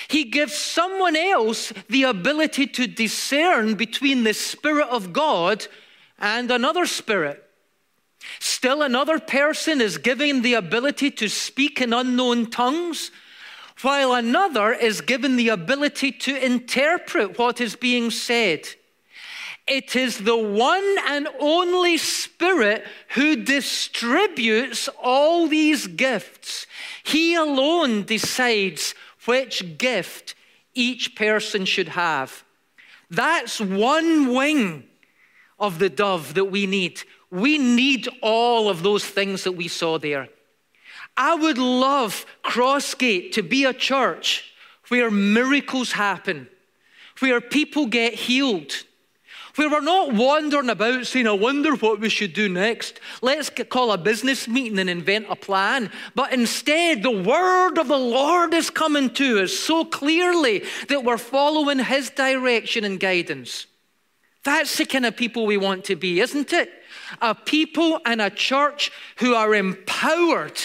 He 0.08 0.26
gives 0.26 0.54
someone 0.54 1.16
else 1.16 1.72
the 1.90 2.04
ability 2.04 2.68
to 2.68 2.88
discern 2.88 3.76
between 3.76 4.24
the 4.24 4.34
Spirit 4.34 4.88
of 4.90 5.14
God 5.14 5.68
and 6.20 6.50
another 6.52 6.86
spirit. 6.86 7.44
Still, 8.40 8.82
another 8.82 9.20
person 9.20 9.82
is 9.82 9.98
given 9.98 10.42
the 10.42 10.54
ability 10.54 11.12
to 11.12 11.28
speak 11.28 11.82
in 11.82 11.94
unknown 11.94 12.50
tongues, 12.50 13.12
while 13.82 14.14
another 14.14 14.72
is 14.72 15.02
given 15.02 15.36
the 15.36 15.50
ability 15.50 16.12
to 16.12 16.46
interpret 16.46 17.38
what 17.38 17.60
is 17.60 17.76
being 17.76 18.10
said. 18.12 18.68
It 19.68 19.96
is 19.96 20.20
the 20.20 20.38
one 20.38 20.96
and 21.08 21.28
only 21.40 21.98
Spirit 21.98 22.86
who 23.10 23.38
distributes 23.38 24.90
all 25.02 25.48
these 25.48 25.88
gifts. 25.88 26.68
He 27.04 27.36
alone 27.36 28.04
decides 28.04 28.94
which 29.26 29.78
gift 29.78 30.36
each 30.74 31.16
person 31.16 31.66
should 31.66 31.90
have. 31.90 32.44
That's 33.10 33.60
one 33.60 34.34
wing 34.34 34.86
of 35.60 35.80
the 35.80 35.90
dove 35.90 36.34
that 36.34 36.46
we 36.46 36.66
need. 36.66 37.02
We 37.30 37.58
need 37.58 38.08
all 38.22 38.70
of 38.70 38.84
those 38.84 39.06
things 39.06 39.44
that 39.44 39.54
we 39.54 39.68
saw 39.68 39.98
there. 39.98 40.30
I 41.16 41.36
would 41.36 41.58
love 41.58 42.26
Crossgate 42.44 43.34
to 43.34 43.44
be 43.44 43.66
a 43.66 43.74
church 43.74 44.52
where 44.88 45.12
miracles 45.12 45.92
happen, 45.92 46.48
where 47.20 47.40
people 47.40 47.86
get 47.86 48.14
healed, 48.14 48.74
where 49.56 49.70
we're 49.70 49.82
not 49.82 50.14
wandering 50.14 50.70
about 50.70 51.06
saying, 51.06 51.28
I 51.28 51.34
wonder 51.34 51.76
what 51.76 52.00
we 52.00 52.10
should 52.10 52.34
do 52.34 52.50
next. 52.50 53.00
Let's 53.22 53.52
call 53.70 53.92
a 53.92 53.98
business 53.98 54.48
meeting 54.48 54.80
and 54.80 54.90
invent 54.90 55.28
a 55.30 55.36
plan. 55.36 55.92
But 56.16 56.34
instead, 56.34 57.04
the 57.04 57.12
word 57.12 57.78
of 57.78 57.88
the 57.88 57.98
Lord 57.98 58.54
is 58.54 58.70
coming 58.70 59.12
to 59.12 59.44
us 59.44 59.54
so 59.54 59.86
clearly 59.86 60.64
that 60.90 61.04
we're 61.04 61.18
following 61.18 61.80
his 61.80 62.10
direction 62.10 62.84
and 62.84 63.00
guidance. 63.00 63.68
That's 64.44 64.76
the 64.78 64.86
kind 64.86 65.06
of 65.06 65.16
people 65.16 65.46
we 65.46 65.58
want 65.58 65.86
to 65.86 65.96
be, 65.96 66.20
isn't 66.20 66.52
it? 66.52 66.72
A 67.22 67.36
people 67.36 68.02
and 68.06 68.22
a 68.22 68.30
church 68.30 68.92
who 69.18 69.36
are 69.36 69.54
empowered 69.54 70.60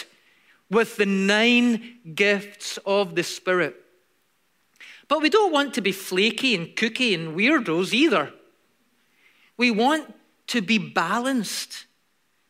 with 0.70 0.96
the 0.96 1.06
nine 1.06 1.98
gifts 2.14 2.78
of 2.86 3.14
the 3.14 3.22
Spirit. 3.22 3.76
But 5.08 5.22
we 5.22 5.30
don't 5.30 5.52
want 5.52 5.74
to 5.74 5.80
be 5.80 5.92
flaky 5.92 6.54
and 6.54 6.74
cookie 6.74 7.14
and 7.14 7.36
weirdos 7.36 7.92
either. 7.92 8.32
We 9.58 9.70
want 9.70 10.14
to 10.48 10.62
be 10.62 10.78
balanced 10.78 11.84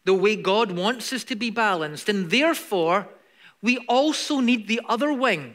the 0.05 0.15
way 0.15 0.37
God 0.37 0.73
wants 0.73 1.13
us 1.13 1.25
to 1.25 1.37
be 1.37 1.51
balanced. 1.51 2.09
And 2.09 2.31
therefore, 2.31 3.09
we 3.61 3.79
also 3.89 4.41
need 4.41 4.69
the 4.69 4.81
other 4.89 5.13
wing. 5.13 5.55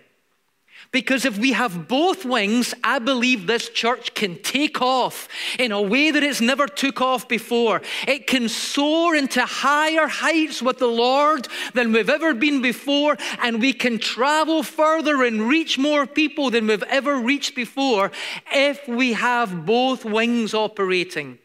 Because 0.91 1.25
if 1.25 1.37
we 1.39 1.53
have 1.53 1.87
both 1.87 2.25
wings, 2.25 2.73
I 2.83 2.99
believe 2.99 3.47
this 3.47 3.69
church 3.69 4.13
can 4.13 4.41
take 4.43 4.81
off 4.81 5.27
in 5.57 5.71
a 5.71 5.81
way 5.81 6.11
that 6.11 6.21
it's 6.21 6.41
never 6.41 6.67
took 6.67 7.01
off 7.01 7.27
before. 7.27 7.81
It 8.07 8.27
can 8.27 8.49
soar 8.49 9.15
into 9.15 9.43
higher 9.43 10.07
heights 10.07 10.61
with 10.61 10.79
the 10.79 10.87
Lord 10.87 11.47
than 11.73 11.93
we've 11.93 12.09
ever 12.09 12.33
been 12.33 12.61
before, 12.61 13.17
and 13.41 13.59
we 13.59 13.73
can 13.73 13.97
travel 13.97 14.61
further 14.61 15.23
and 15.23 15.47
reach 15.47 15.79
more 15.79 16.05
people 16.05 16.51
than 16.51 16.67
we've 16.67 16.83
ever 16.83 17.15
reached 17.15 17.55
before 17.55 18.11
if 18.51 18.87
we 18.87 19.13
have 19.13 19.65
both 19.65 20.05
wings 20.05 20.53
operating. 20.53 21.39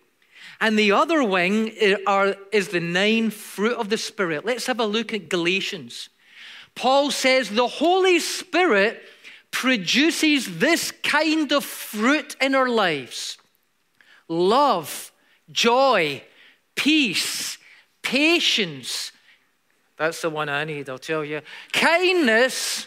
And 0.61 0.79
the 0.79 0.93
other 0.93 1.23
wing 1.23 1.73
are, 2.07 2.35
is 2.51 2.69
the 2.69 2.81
nine 2.81 3.31
fruit 3.31 3.77
of 3.77 3.91
the 3.91 3.99
Spirit. 3.99 4.45
Let's 4.45 4.67
have 4.67 4.81
a 4.81 4.87
look 4.87 5.15
at 5.15 5.29
Galatians. 5.29 6.09
Paul 6.75 7.11
says 7.11 7.51
the 7.51 7.69
Holy 7.69 8.19
Spirit 8.19 9.03
produces 9.51 10.59
this 10.59 10.91
kind 10.91 11.53
of 11.53 11.65
fruit 11.65 12.37
in 12.41 12.55
our 12.55 12.69
lives 12.69 13.39
love, 14.29 15.11
joy, 15.51 16.23
peace, 16.75 17.59
patience. 18.03 19.13
That's 19.97 20.21
the 20.23 20.31
one 20.31 20.49
I 20.49 20.65
need, 20.65 20.89
I'll 20.89 20.99
tell 20.99 21.25
you. 21.25 21.41
Kindness, 21.73 22.87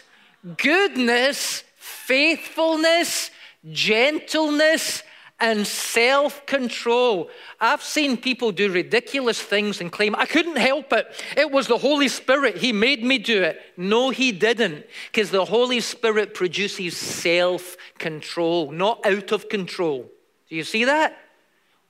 goodness, 0.56 1.64
faithfulness, 1.76 3.30
gentleness, 3.70 5.02
and 5.42 5.66
self 5.66 6.46
control. 6.46 7.28
I've 7.60 7.82
seen 7.82 8.16
people 8.16 8.52
do 8.52 8.72
ridiculous 8.72 9.42
things 9.42 9.80
and 9.80 9.90
claim, 9.90 10.14
I 10.16 10.24
couldn't 10.24 10.56
help 10.56 10.92
it. 10.92 11.06
It 11.36 11.50
was 11.50 11.66
the 11.66 11.76
Holy 11.76 12.06
Spirit. 12.08 12.58
He 12.58 12.72
made 12.72 13.02
me 13.02 13.18
do 13.18 13.42
it. 13.42 13.60
No, 13.76 14.10
He 14.10 14.30
didn't, 14.30 14.86
because 15.10 15.30
the 15.30 15.44
Holy 15.44 15.80
Spirit 15.80 16.32
produces 16.32 16.96
self 16.96 17.76
control, 17.98 18.70
not 18.70 19.04
out 19.04 19.32
of 19.32 19.48
control. 19.48 20.08
Do 20.48 20.54
you 20.56 20.64
see 20.64 20.84
that? 20.84 21.18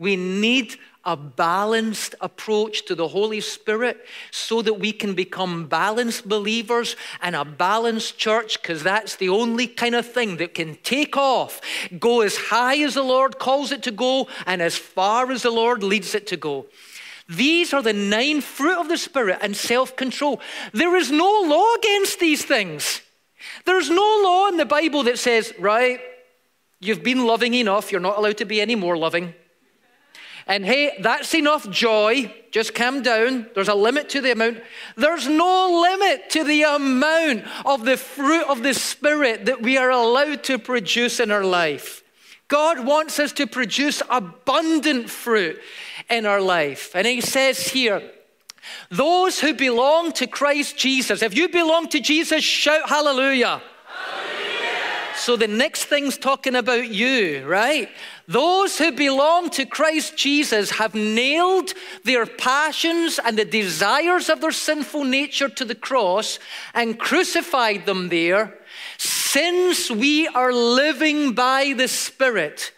We 0.03 0.17
need 0.17 0.79
a 1.05 1.17
balanced 1.17 2.17
approach 2.21 2.87
to 2.87 2.97
the 2.97 3.07
Holy 3.07 3.41
Spirit 3.41 4.05
so 4.33 4.61
that 4.63 4.75
we 4.75 4.93
can 4.93 5.15
become 5.15 5.69
balanced 5.69 6.29
believers 6.29 6.97
and 7.21 7.37
a 7.37 7.45
balanced 7.45 8.19
church, 8.19 8.61
because 8.61 8.83
that's 8.83 9.15
the 9.15 9.29
only 9.29 9.69
kind 9.69 9.95
of 9.95 10.05
thing 10.05 10.39
that 10.39 10.55
can 10.55 10.77
take 10.83 11.17
off, 11.17 11.61
go 12.01 12.21
as 12.23 12.37
high 12.37 12.79
as 12.83 12.95
the 12.95 13.05
Lord 13.05 13.39
calls 13.39 13.71
it 13.71 13.85
to 13.85 13.93
go, 13.93 14.27
and 14.45 14.61
as 14.61 14.77
far 14.77 15.31
as 15.31 15.43
the 15.43 15.53
Lord 15.53 15.85
leads 15.85 16.17
it 16.17 16.27
to 16.29 16.37
go. 16.37 16.67
These 17.29 17.73
are 17.73 17.83
the 17.83 17.93
nine 17.93 18.41
fruit 18.41 18.81
of 18.81 18.89
the 18.89 18.99
Spirit 18.99 19.39
and 19.41 19.57
self 19.57 19.95
control. 19.95 20.41
There 20.73 20.97
is 20.97 21.13
no 21.13 21.43
law 21.47 21.75
against 21.77 22.19
these 22.19 22.45
things. 22.45 23.03
There's 23.65 23.89
no 23.89 24.21
law 24.25 24.49
in 24.49 24.57
the 24.57 24.67
Bible 24.67 25.05
that 25.05 25.21
says, 25.21 25.55
right, 25.61 26.01
you've 26.81 27.05
been 27.05 27.25
loving 27.25 27.55
enough, 27.55 27.93
you're 27.93 28.01
not 28.01 28.19
allowed 28.19 28.39
to 28.39 28.45
be 28.45 28.61
any 28.61 28.75
more 28.75 28.97
loving. 28.99 29.35
And 30.47 30.65
hey, 30.65 30.97
that's 31.01 31.35
enough 31.35 31.69
joy. 31.71 32.35
Just 32.51 32.75
calm 32.75 33.03
down. 33.03 33.47
There's 33.55 33.69
a 33.69 33.75
limit 33.75 34.09
to 34.11 34.21
the 34.21 34.33
amount. 34.33 34.59
There's 34.97 35.27
no 35.27 35.81
limit 35.83 36.31
to 36.31 36.45
the 36.45 36.63
amount 36.63 37.45
of 37.65 37.85
the 37.85 37.97
fruit 37.97 38.47
of 38.49 38.63
the 38.63 38.75
Spirit 38.75 39.47
that 39.47 39.63
we 39.63 39.79
are 39.79 39.91
allowed 39.91 40.45
to 40.45 40.59
produce 40.59 41.21
in 41.21 41.31
our 41.31 41.45
life. 41.45 42.03
God 42.49 42.85
wants 42.85 43.19
us 43.19 43.33
to 43.33 43.47
produce 43.47 44.03
abundant 44.11 45.09
fruit 45.09 45.59
in 46.11 46.27
our 46.27 46.41
life. 46.41 46.95
And 46.95 47.07
He 47.07 47.21
says 47.21 47.69
here, 47.69 48.03
those 48.91 49.41
who 49.41 49.55
belong 49.55 50.13
to 50.13 50.27
Christ 50.27 50.77
Jesus, 50.77 51.23
if 51.23 51.37
you 51.37 51.49
belong 51.49 51.89
to 51.89 52.01
Jesus, 52.01 52.45
shout 52.45 52.89
hallelujah. 52.89 53.63
So 55.23 55.37
the 55.37 55.47
next 55.47 55.85
thing's 55.85 56.19
talking 56.19 56.57
about 56.57 56.89
you, 56.89 57.47
right? 57.47 57.89
Those 58.27 58.77
who 58.77 58.91
belong 58.91 59.51
to 59.51 59.65
Christ 59.65 60.17
Jesus 60.17 60.73
have 60.73 60.97
nailed 60.97 61.75
their 62.03 62.27
passions 62.27 63.21
and 63.25 63.39
the 63.39 63.45
desires 63.45 64.29
of 64.29 64.41
their 64.41 64.51
sinful 64.51 65.05
nature 65.05 65.49
to 65.49 65.65
the 65.65 65.77
cross 65.77 66.41
and 66.75 66.99
crucified 66.99 67.87
them 67.87 68.09
there. 68.09 68.59
Since 68.99 69.93
we 69.93 70.27
are 70.27 70.53
living 70.53 71.35
by 71.35 71.73
the 71.77 71.87
Spirit, 71.87 72.73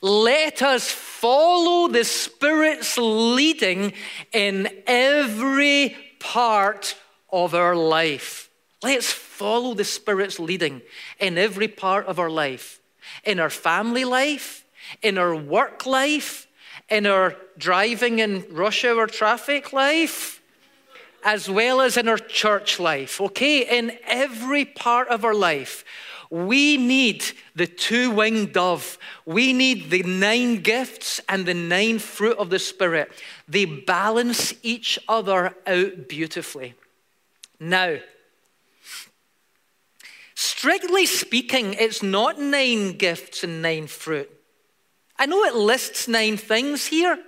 let 0.00 0.62
us 0.62 0.90
follow 0.90 1.86
the 1.86 2.04
Spirit's 2.04 2.96
leading 2.96 3.92
in 4.32 4.70
every 4.86 5.94
part 6.18 6.96
of 7.30 7.54
our 7.54 7.76
life. 7.76 8.49
Let's 8.82 9.12
follow 9.12 9.74
the 9.74 9.84
Spirit's 9.84 10.38
leading 10.38 10.82
in 11.18 11.36
every 11.36 11.68
part 11.68 12.06
of 12.06 12.18
our 12.18 12.30
life, 12.30 12.80
in 13.24 13.38
our 13.38 13.50
family 13.50 14.04
life, 14.04 14.64
in 15.02 15.18
our 15.18 15.36
work 15.36 15.84
life, 15.84 16.46
in 16.88 17.06
our 17.06 17.36
driving 17.58 18.18
in 18.18 18.46
rush 18.50 18.84
hour 18.84 19.06
traffic 19.06 19.72
life, 19.72 20.40
as 21.22 21.48
well 21.48 21.80
as 21.80 21.96
in 21.96 22.08
our 22.08 22.18
church 22.18 22.80
life, 22.80 23.20
okay? 23.20 23.78
In 23.78 23.98
every 24.06 24.64
part 24.64 25.08
of 25.08 25.24
our 25.24 25.34
life, 25.34 25.84
we 26.30 26.76
need 26.76 27.24
the 27.56 27.66
two 27.66 28.10
winged 28.10 28.52
dove. 28.52 28.98
We 29.26 29.52
need 29.52 29.90
the 29.90 30.04
nine 30.04 30.62
gifts 30.62 31.20
and 31.28 31.44
the 31.44 31.54
nine 31.54 31.98
fruit 31.98 32.38
of 32.38 32.50
the 32.50 32.58
Spirit. 32.60 33.10
They 33.48 33.64
balance 33.64 34.54
each 34.62 34.98
other 35.08 35.54
out 35.66 36.08
beautifully. 36.08 36.74
Now, 37.58 37.98
Strictly 40.40 41.04
speaking, 41.04 41.74
it's 41.74 42.02
not 42.02 42.40
nine 42.40 42.96
gifts 42.96 43.44
and 43.44 43.60
nine 43.60 43.86
fruit. 43.86 44.30
I 45.18 45.26
know 45.26 45.44
it 45.44 45.54
lists 45.54 46.08
nine 46.08 46.38
things 46.38 46.86
here, 46.86 47.18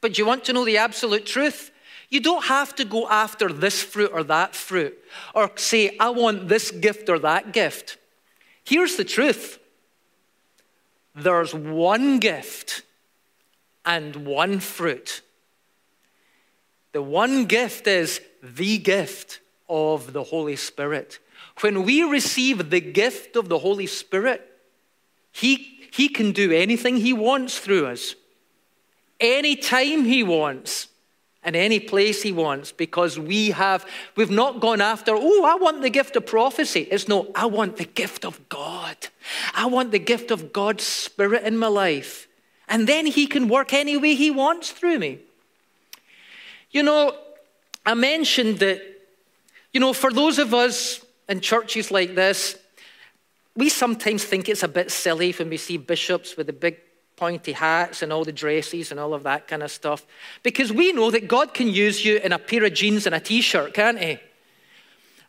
but 0.00 0.18
you 0.18 0.24
want 0.24 0.44
to 0.44 0.52
know 0.52 0.64
the 0.64 0.76
absolute 0.76 1.26
truth? 1.26 1.72
You 2.10 2.20
don't 2.20 2.44
have 2.44 2.72
to 2.76 2.84
go 2.84 3.08
after 3.08 3.52
this 3.52 3.82
fruit 3.82 4.12
or 4.14 4.22
that 4.22 4.54
fruit 4.54 4.96
or 5.34 5.50
say, 5.56 5.96
I 5.98 6.10
want 6.10 6.46
this 6.46 6.70
gift 6.70 7.08
or 7.08 7.18
that 7.18 7.52
gift. 7.52 7.98
Here's 8.62 8.94
the 8.94 9.04
truth 9.04 9.58
there's 11.12 11.52
one 11.52 12.20
gift 12.20 12.82
and 13.84 14.14
one 14.14 14.60
fruit. 14.60 15.22
The 16.92 17.02
one 17.02 17.46
gift 17.46 17.88
is 17.88 18.20
the 18.40 18.78
gift 18.78 19.40
of 19.68 20.12
the 20.12 20.22
Holy 20.22 20.54
Spirit. 20.54 21.18
When 21.60 21.84
we 21.84 22.02
receive 22.02 22.70
the 22.70 22.80
gift 22.80 23.36
of 23.36 23.48
the 23.48 23.58
Holy 23.58 23.86
Spirit, 23.86 24.42
He, 25.32 25.80
he 25.90 26.08
can 26.08 26.32
do 26.32 26.52
anything 26.52 26.96
He 26.96 27.12
wants 27.12 27.58
through 27.58 27.86
us, 27.86 28.14
anytime 29.20 30.04
He 30.04 30.22
wants, 30.22 30.88
and 31.42 31.54
any 31.54 31.78
place 31.78 32.22
He 32.22 32.32
wants, 32.32 32.72
because 32.72 33.18
we 33.18 33.50
have, 33.50 33.86
we've 34.16 34.30
not 34.30 34.60
gone 34.60 34.80
after, 34.80 35.12
oh, 35.14 35.44
I 35.44 35.56
want 35.56 35.82
the 35.82 35.90
gift 35.90 36.16
of 36.16 36.26
prophecy. 36.26 36.88
It's 36.90 37.06
no, 37.06 37.30
I 37.34 37.46
want 37.46 37.76
the 37.76 37.84
gift 37.84 38.24
of 38.24 38.48
God. 38.48 38.96
I 39.54 39.66
want 39.66 39.90
the 39.90 39.98
gift 39.98 40.30
of 40.30 40.52
God's 40.52 40.84
Spirit 40.84 41.44
in 41.44 41.58
my 41.58 41.66
life. 41.66 42.28
And 42.66 42.86
then 42.86 43.06
He 43.06 43.26
can 43.26 43.48
work 43.48 43.74
any 43.74 43.96
way 43.96 44.14
He 44.14 44.30
wants 44.30 44.70
through 44.70 44.98
me. 44.98 45.18
You 46.70 46.82
know, 46.82 47.14
I 47.84 47.92
mentioned 47.94 48.58
that, 48.60 48.80
you 49.72 49.80
know, 49.80 49.92
for 49.92 50.10
those 50.10 50.38
of 50.38 50.54
us 50.54 51.03
in 51.28 51.40
churches 51.40 51.90
like 51.90 52.14
this, 52.14 52.56
we 53.56 53.68
sometimes 53.68 54.24
think 54.24 54.48
it's 54.48 54.62
a 54.62 54.68
bit 54.68 54.90
silly 54.90 55.32
when 55.32 55.48
we 55.48 55.56
see 55.56 55.76
bishops 55.76 56.36
with 56.36 56.46
the 56.46 56.52
big 56.52 56.78
pointy 57.16 57.52
hats 57.52 58.02
and 58.02 58.12
all 58.12 58.24
the 58.24 58.32
dresses 58.32 58.90
and 58.90 58.98
all 58.98 59.14
of 59.14 59.22
that 59.22 59.46
kind 59.46 59.62
of 59.62 59.70
stuff. 59.70 60.04
Because 60.42 60.72
we 60.72 60.92
know 60.92 61.10
that 61.10 61.28
God 61.28 61.54
can 61.54 61.68
use 61.68 62.04
you 62.04 62.18
in 62.18 62.32
a 62.32 62.38
pair 62.38 62.64
of 62.64 62.74
jeans 62.74 63.06
and 63.06 63.14
a 63.14 63.20
t 63.20 63.40
shirt, 63.40 63.74
can't 63.74 63.98
He? 63.98 64.18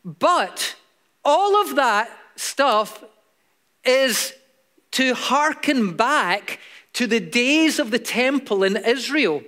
But 0.04 0.76
all 1.24 1.62
of 1.62 1.76
that 1.76 2.10
stuff 2.36 3.04
is 3.84 4.34
to 4.92 5.14
hearken 5.14 5.96
back 5.96 6.60
to 6.94 7.08
the 7.08 7.20
days 7.20 7.80
of 7.80 7.92
the 7.92 8.00
temple 8.00 8.64
in 8.64 8.78
Israel 8.78 9.44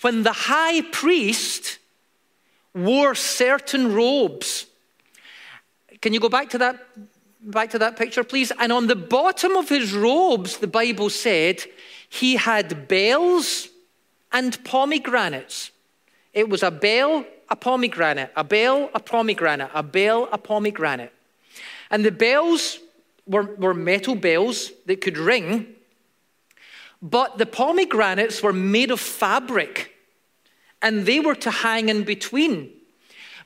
when 0.00 0.22
the 0.22 0.32
high 0.32 0.82
priest 0.82 1.78
wore 2.74 3.14
certain 3.14 3.92
robes. 3.92 4.66
Can 6.02 6.12
you 6.12 6.20
go 6.20 6.28
back 6.28 6.50
to 6.50 6.58
that 6.58 6.84
back 7.40 7.70
to 7.70 7.78
that 7.78 7.96
picture, 7.96 8.22
please? 8.22 8.52
And 8.58 8.72
on 8.72 8.86
the 8.86 8.96
bottom 8.96 9.56
of 9.56 9.68
his 9.68 9.92
robes, 9.92 10.58
the 10.58 10.66
Bible 10.66 11.10
said, 11.10 11.64
he 12.08 12.36
had 12.36 12.86
bells 12.88 13.68
and 14.32 14.62
pomegranates. 14.64 15.70
It 16.32 16.48
was 16.48 16.62
a 16.62 16.70
bell, 16.70 17.24
a 17.48 17.56
pomegranate, 17.56 18.30
a 18.36 18.44
bell, 18.44 18.90
a 18.94 19.00
pomegranate, 19.00 19.70
a 19.74 19.82
bell, 19.82 20.28
a 20.30 20.38
pomegranate. 20.38 21.12
And 21.90 22.04
the 22.04 22.12
bells 22.12 22.78
were, 23.26 23.54
were 23.56 23.74
metal 23.74 24.14
bells 24.14 24.72
that 24.86 25.00
could 25.00 25.18
ring, 25.18 25.66
but 27.00 27.38
the 27.38 27.46
pomegranates 27.46 28.42
were 28.42 28.52
made 28.52 28.90
of 28.90 29.00
fabric 29.00 29.92
and 30.80 31.06
they 31.06 31.20
were 31.20 31.34
to 31.36 31.50
hang 31.50 31.88
in 31.88 32.04
between 32.04 32.70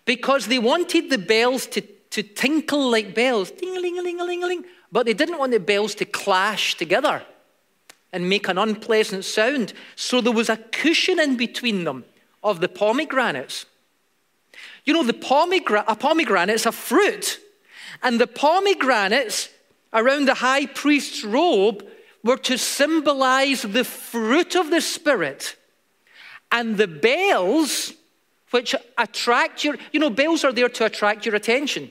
because 0.04 0.46
they 0.46 0.58
wanted 0.58 1.10
the 1.10 1.18
bells 1.18 1.66
to 1.66 1.82
to 2.16 2.22
tinkle 2.22 2.90
like 2.90 3.14
bells, 3.14 3.50
ding 3.50 3.76
a 3.76 3.78
ling 3.78 3.98
a 3.98 4.02
ling 4.02 4.18
a 4.18 4.24
ling 4.24 4.42
a 4.42 4.46
ling. 4.46 4.64
But 4.90 5.04
they 5.04 5.12
didn't 5.12 5.38
want 5.38 5.52
the 5.52 5.60
bells 5.60 5.94
to 5.96 6.06
clash 6.06 6.74
together 6.74 7.22
and 8.10 8.26
make 8.26 8.48
an 8.48 8.56
unpleasant 8.56 9.22
sound. 9.22 9.74
So 9.96 10.22
there 10.22 10.32
was 10.32 10.48
a 10.48 10.56
cushion 10.56 11.20
in 11.20 11.36
between 11.36 11.84
them 11.84 12.06
of 12.42 12.62
the 12.62 12.70
pomegranates. 12.70 13.66
You 14.86 14.94
know, 14.94 15.02
the 15.02 15.12
pomegra- 15.12 15.84
a 15.86 15.94
pomegranate 15.94 16.54
is 16.54 16.64
a 16.64 16.72
fruit, 16.72 17.38
and 18.02 18.18
the 18.18 18.26
pomegranates 18.26 19.50
around 19.92 20.24
the 20.24 20.34
high 20.36 20.64
priest's 20.64 21.22
robe 21.22 21.86
were 22.24 22.38
to 22.38 22.56
symbolize 22.56 23.60
the 23.60 23.84
fruit 23.84 24.56
of 24.56 24.70
the 24.70 24.80
Spirit. 24.80 25.54
And 26.50 26.78
the 26.78 26.88
bells, 26.88 27.92
which 28.52 28.74
attract 28.96 29.64
your, 29.64 29.76
you 29.92 30.00
know, 30.00 30.08
bells 30.08 30.44
are 30.44 30.52
there 30.52 30.70
to 30.70 30.86
attract 30.86 31.26
your 31.26 31.34
attention. 31.34 31.90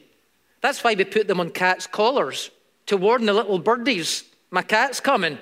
That's 0.65 0.83
why 0.83 0.95
we 0.95 1.03
put 1.03 1.27
them 1.27 1.39
on 1.39 1.51
cats' 1.51 1.85
collars 1.85 2.49
to 2.87 2.97
warn 2.97 3.27
the 3.27 3.33
little 3.33 3.59
birdies, 3.59 4.23
my 4.49 4.63
cat's 4.63 4.99
coming. 4.99 5.37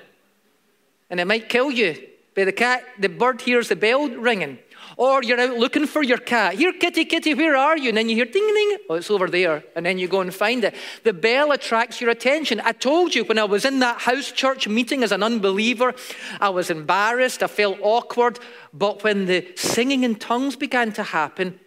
And 1.08 1.18
it 1.18 1.24
might 1.24 1.48
kill 1.48 1.70
you. 1.70 1.96
But 2.34 2.44
the 2.44 2.52
cat, 2.52 2.84
the 2.98 3.08
bird 3.08 3.40
hears 3.40 3.70
the 3.70 3.76
bell 3.76 4.06
ringing. 4.06 4.58
Or 4.98 5.22
you're 5.22 5.40
out 5.40 5.56
looking 5.56 5.86
for 5.86 6.02
your 6.02 6.18
cat. 6.18 6.56
Here, 6.56 6.74
kitty, 6.74 7.06
kitty, 7.06 7.32
where 7.32 7.56
are 7.56 7.78
you? 7.78 7.88
And 7.88 7.96
then 7.96 8.10
you 8.10 8.16
hear 8.16 8.26
ding, 8.26 8.46
ding. 8.46 8.76
Oh, 8.90 8.96
it's 8.96 9.10
over 9.10 9.26
there. 9.26 9.64
And 9.74 9.86
then 9.86 9.96
you 9.96 10.08
go 10.08 10.20
and 10.20 10.34
find 10.34 10.62
it. 10.62 10.74
The 11.04 11.14
bell 11.14 11.52
attracts 11.52 12.02
your 12.02 12.10
attention. 12.10 12.60
I 12.62 12.72
told 12.72 13.14
you 13.14 13.24
when 13.24 13.38
I 13.38 13.44
was 13.44 13.64
in 13.64 13.78
that 13.78 14.02
house 14.02 14.30
church 14.30 14.68
meeting 14.68 15.02
as 15.02 15.10
an 15.10 15.22
unbeliever, 15.22 15.94
I 16.38 16.50
was 16.50 16.68
embarrassed. 16.68 17.42
I 17.42 17.46
felt 17.46 17.78
awkward. 17.80 18.40
But 18.74 19.02
when 19.02 19.24
the 19.24 19.52
singing 19.56 20.04
in 20.04 20.16
tongues 20.16 20.54
began 20.54 20.92
to 20.92 21.02
happen, 21.02 21.60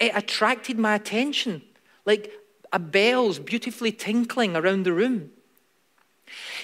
it 0.00 0.12
attracted 0.14 0.78
my 0.78 0.94
attention. 0.94 1.60
Like 2.06 2.32
a 2.72 2.78
bells 2.78 3.38
beautifully 3.38 3.92
tinkling 3.92 4.56
around 4.56 4.84
the 4.84 4.92
room. 4.92 5.30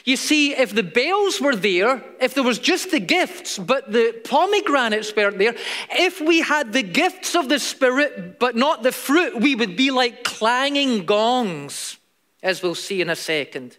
You 0.05 0.16
see, 0.16 0.55
if 0.55 0.75
the 0.75 0.83
bells 0.83 1.40
were 1.40 1.57
there, 1.57 2.03
if 2.21 2.33
there 2.33 2.44
was 2.44 2.59
just 2.59 2.90
the 2.90 3.01
gifts, 3.01 3.59
but 3.59 3.92
the 3.92 4.18
pomegranates 4.25 5.14
weren't 5.14 5.38
there, 5.38 5.55
if 5.90 6.21
we 6.21 6.40
had 6.40 6.73
the 6.73 6.83
gifts 6.83 7.35
of 7.35 7.49
the 7.49 7.59
Spirit, 7.59 8.38
but 8.38 8.57
not 8.57 8.83
the 8.83 8.92
fruit, 8.92 9.38
we 9.40 9.55
would 9.55 9.77
be 9.77 9.90
like 9.90 10.25
clanging 10.25 11.05
gongs, 11.05 11.99
as 12.42 12.62
we'll 12.62 12.75
see 12.75 13.03
in 13.03 13.11
a 13.11 13.16
second. 13.16 13.77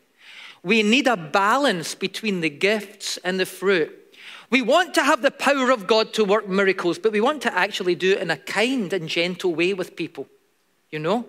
We 0.61 0.83
need 0.83 1.07
a 1.07 1.17
balance 1.17 1.95
between 1.95 2.41
the 2.41 2.49
gifts 2.49 3.17
and 3.23 3.39
the 3.39 3.45
fruit. 3.45 3.95
We 4.51 4.61
want 4.61 4.93
to 4.95 5.03
have 5.03 5.21
the 5.21 5.31
power 5.31 5.71
of 5.71 5.87
God 5.87 6.13
to 6.13 6.25
work 6.25 6.47
miracles, 6.47 6.99
but 6.99 7.11
we 7.11 7.21
want 7.21 7.41
to 7.43 7.57
actually 7.57 7.95
do 7.95 8.13
it 8.13 8.19
in 8.19 8.29
a 8.29 8.37
kind 8.37 8.91
and 8.93 9.07
gentle 9.07 9.55
way 9.55 9.73
with 9.73 9.95
people, 9.95 10.27
you 10.91 10.99
know? 10.99 11.25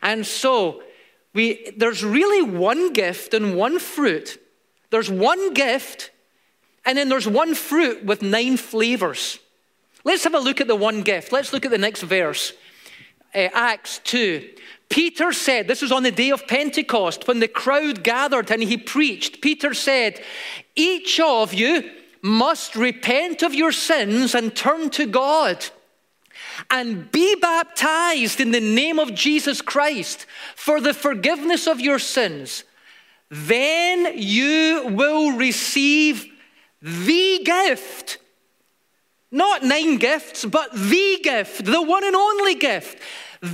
And 0.00 0.24
so 0.24 0.82
we, 1.34 1.72
there's 1.76 2.04
really 2.04 2.42
one 2.42 2.92
gift 2.92 3.34
and 3.34 3.56
one 3.56 3.78
fruit. 3.78 4.40
There's 4.90 5.10
one 5.10 5.54
gift, 5.54 6.10
and 6.84 6.98
then 6.98 7.08
there's 7.08 7.26
one 7.26 7.54
fruit 7.54 8.04
with 8.04 8.22
nine 8.22 8.56
flavors. 8.56 9.38
Let's 10.04 10.24
have 10.24 10.34
a 10.34 10.40
look 10.40 10.60
at 10.60 10.66
the 10.66 10.76
one 10.76 11.02
gift. 11.02 11.32
Let's 11.32 11.52
look 11.52 11.64
at 11.64 11.70
the 11.70 11.78
next 11.78 12.02
verse. 12.02 12.52
Uh, 13.34 13.48
Acts 13.54 14.00
2. 14.04 14.50
Peter 14.90 15.32
said, 15.32 15.68
this 15.68 15.80
was 15.80 15.92
on 15.92 16.02
the 16.02 16.10
day 16.10 16.30
of 16.30 16.46
Pentecost 16.46 17.26
when 17.26 17.38
the 17.38 17.48
crowd 17.48 18.04
gathered 18.04 18.50
and 18.50 18.62
he 18.62 18.76
preached. 18.76 19.40
Peter 19.40 19.72
said, 19.72 20.22
Each 20.76 21.18
of 21.18 21.54
you 21.54 21.90
must 22.20 22.76
repent 22.76 23.42
of 23.42 23.54
your 23.54 23.72
sins 23.72 24.34
and 24.34 24.54
turn 24.54 24.90
to 24.90 25.06
God 25.06 25.64
and 26.70 27.10
be 27.10 27.34
baptized 27.36 28.40
in 28.40 28.50
the 28.50 28.60
name 28.60 28.98
of 28.98 29.14
Jesus 29.14 29.60
Christ 29.60 30.26
for 30.54 30.80
the 30.80 30.94
forgiveness 30.94 31.66
of 31.66 31.80
your 31.80 31.98
sins, 31.98 32.64
then 33.30 34.18
you 34.18 34.88
will 34.90 35.32
receive 35.32 36.26
the 36.80 37.40
gift. 37.44 38.18
Not 39.30 39.62
nine 39.62 39.96
gifts, 39.96 40.44
but 40.44 40.72
the 40.72 41.18
gift, 41.22 41.64
the 41.64 41.82
one 41.82 42.04
and 42.04 42.14
only 42.14 42.54
gift. 42.54 42.98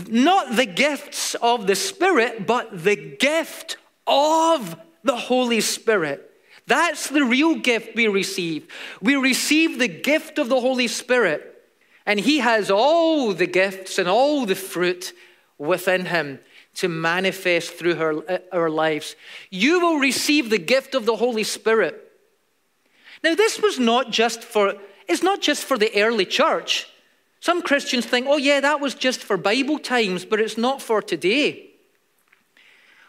Not 0.09 0.57
the 0.57 0.67
gifts 0.67 1.35
of 1.37 1.67
the 1.67 1.77
Spirit, 1.77 2.47
but 2.47 2.85
the 2.85 2.97
gift 2.97 3.77
of 4.07 4.77
the 5.05 5.17
Holy 5.17 5.61
Spirit. 5.61 6.31
That's 6.67 7.09
the 7.09 7.25
real 7.25 7.55
gift 7.55 7.95
we 7.95 8.09
receive. 8.09 8.67
We 9.01 9.17
receive 9.17 9.79
the 9.79 9.89
gift 9.89 10.39
of 10.39 10.49
the 10.49 10.61
Holy 10.61 10.89
Spirit. 10.89 11.58
And 12.09 12.19
He 12.19 12.39
has 12.39 12.71
all 12.71 13.35
the 13.35 13.47
gifts 13.47 13.99
and 13.99 14.09
all 14.09 14.47
the 14.47 14.55
fruit 14.55 15.13
within 15.59 16.07
Him 16.07 16.41
to 16.77 16.89
manifest 16.89 17.75
through 17.75 17.97
her, 17.97 18.31
uh, 18.31 18.39
our 18.51 18.71
lives. 18.71 19.15
You 19.51 19.79
will 19.79 19.99
receive 19.99 20.49
the 20.49 20.59
gift 20.59 20.95
of 20.95 21.05
the 21.05 21.17
Holy 21.17 21.45
Spirit. 21.45 22.11
Now, 23.23 23.35
this 23.35 23.61
was 23.61 23.79
not 23.79 24.11
just 24.11 24.43
for, 24.43 24.75
it's 25.07 25.23
not 25.23 25.43
just 25.43 25.65
for 25.65 25.77
the 25.77 25.95
early 26.01 26.25
church. 26.25 26.89
Some 27.41 27.61
Christians 27.61 28.07
think, 28.07 28.27
oh, 28.27 28.39
yeah, 28.39 28.61
that 28.61 28.81
was 28.81 28.95
just 28.95 29.23
for 29.23 29.37
Bible 29.37 29.79
times, 29.79 30.25
but 30.25 30.41
it's 30.41 30.57
not 30.57 30.81
for 30.81 31.03
today. 31.03 31.73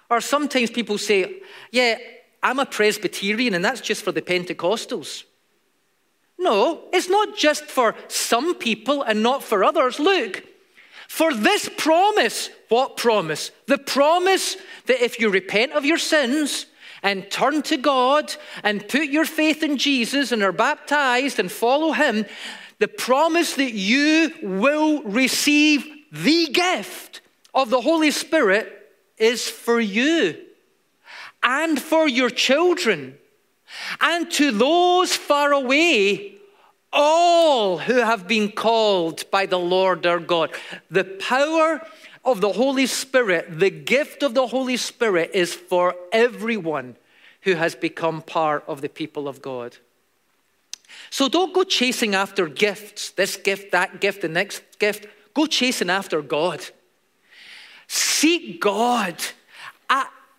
Or 0.09 0.19
sometimes 0.19 0.71
people 0.71 0.97
say, 0.97 1.41
yeah, 1.71 1.99
I'm 2.43 2.59
a 2.59 2.65
Presbyterian, 2.65 3.53
and 3.53 3.63
that's 3.63 3.81
just 3.81 4.03
for 4.03 4.11
the 4.11 4.21
Pentecostals. 4.21 5.23
No, 6.39 6.85
it's 6.93 7.09
not 7.09 7.37
just 7.37 7.65
for 7.65 7.95
some 8.07 8.55
people 8.55 9.03
and 9.03 9.21
not 9.21 9.43
for 9.43 9.63
others. 9.63 9.99
Look, 9.99 10.43
for 11.09 11.33
this 11.33 11.69
promise, 11.77 12.49
what 12.69 12.95
promise? 12.95 13.51
The 13.65 13.77
promise 13.77 14.55
that 14.85 15.03
if 15.03 15.19
you 15.19 15.29
repent 15.29 15.73
of 15.73 15.83
your 15.83 15.97
sins 15.97 16.65
and 17.03 17.29
turn 17.29 17.61
to 17.63 17.77
God 17.77 18.33
and 18.63 18.87
put 18.87 19.09
your 19.09 19.25
faith 19.25 19.63
in 19.63 19.77
Jesus 19.77 20.31
and 20.31 20.41
are 20.41 20.53
baptized 20.53 21.39
and 21.39 21.51
follow 21.51 21.91
Him, 21.91 22.25
the 22.79 22.87
promise 22.87 23.55
that 23.55 23.73
you 23.73 24.31
will 24.41 25.03
receive 25.03 25.85
the 26.13 26.47
gift 26.47 27.19
of 27.53 27.69
the 27.69 27.81
Holy 27.81 28.11
Spirit 28.11 28.71
is 29.17 29.49
for 29.49 29.81
you 29.81 30.37
and 31.43 31.81
for 31.81 32.07
your 32.07 32.29
children 32.29 33.18
and 33.99 34.29
to 34.31 34.51
those 34.51 35.15
far 35.15 35.51
away, 35.51 36.35
all 36.91 37.77
who 37.77 37.95
have 37.95 38.27
been 38.27 38.51
called 38.51 39.29
by 39.29 39.45
the 39.45 39.59
Lord 39.59 40.05
our 40.05 40.19
God. 40.19 40.51
The 40.89 41.03
power 41.03 41.85
of 42.25 42.41
the 42.41 42.53
Holy 42.53 42.85
Spirit, 42.85 43.59
the 43.59 43.69
gift 43.69 44.23
of 44.23 44.33
the 44.33 44.47
Holy 44.47 44.77
Spirit, 44.77 45.31
is 45.33 45.53
for 45.53 45.95
everyone 46.11 46.95
who 47.41 47.53
has 47.53 47.75
become 47.75 48.21
part 48.21 48.63
of 48.67 48.81
the 48.81 48.89
people 48.89 49.27
of 49.27 49.41
God. 49.41 49.77
So 51.09 51.29
don't 51.29 51.53
go 51.53 51.63
chasing 51.63 52.15
after 52.15 52.47
gifts, 52.47 53.11
this 53.11 53.35
gift, 53.37 53.71
that 53.71 54.01
gift, 54.01 54.21
the 54.21 54.27
next 54.27 54.63
gift. 54.79 55.05
Go 55.33 55.45
chasing 55.45 55.89
after 55.89 56.21
God. 56.21 56.65
Seek 57.87 58.59
God 58.59 59.15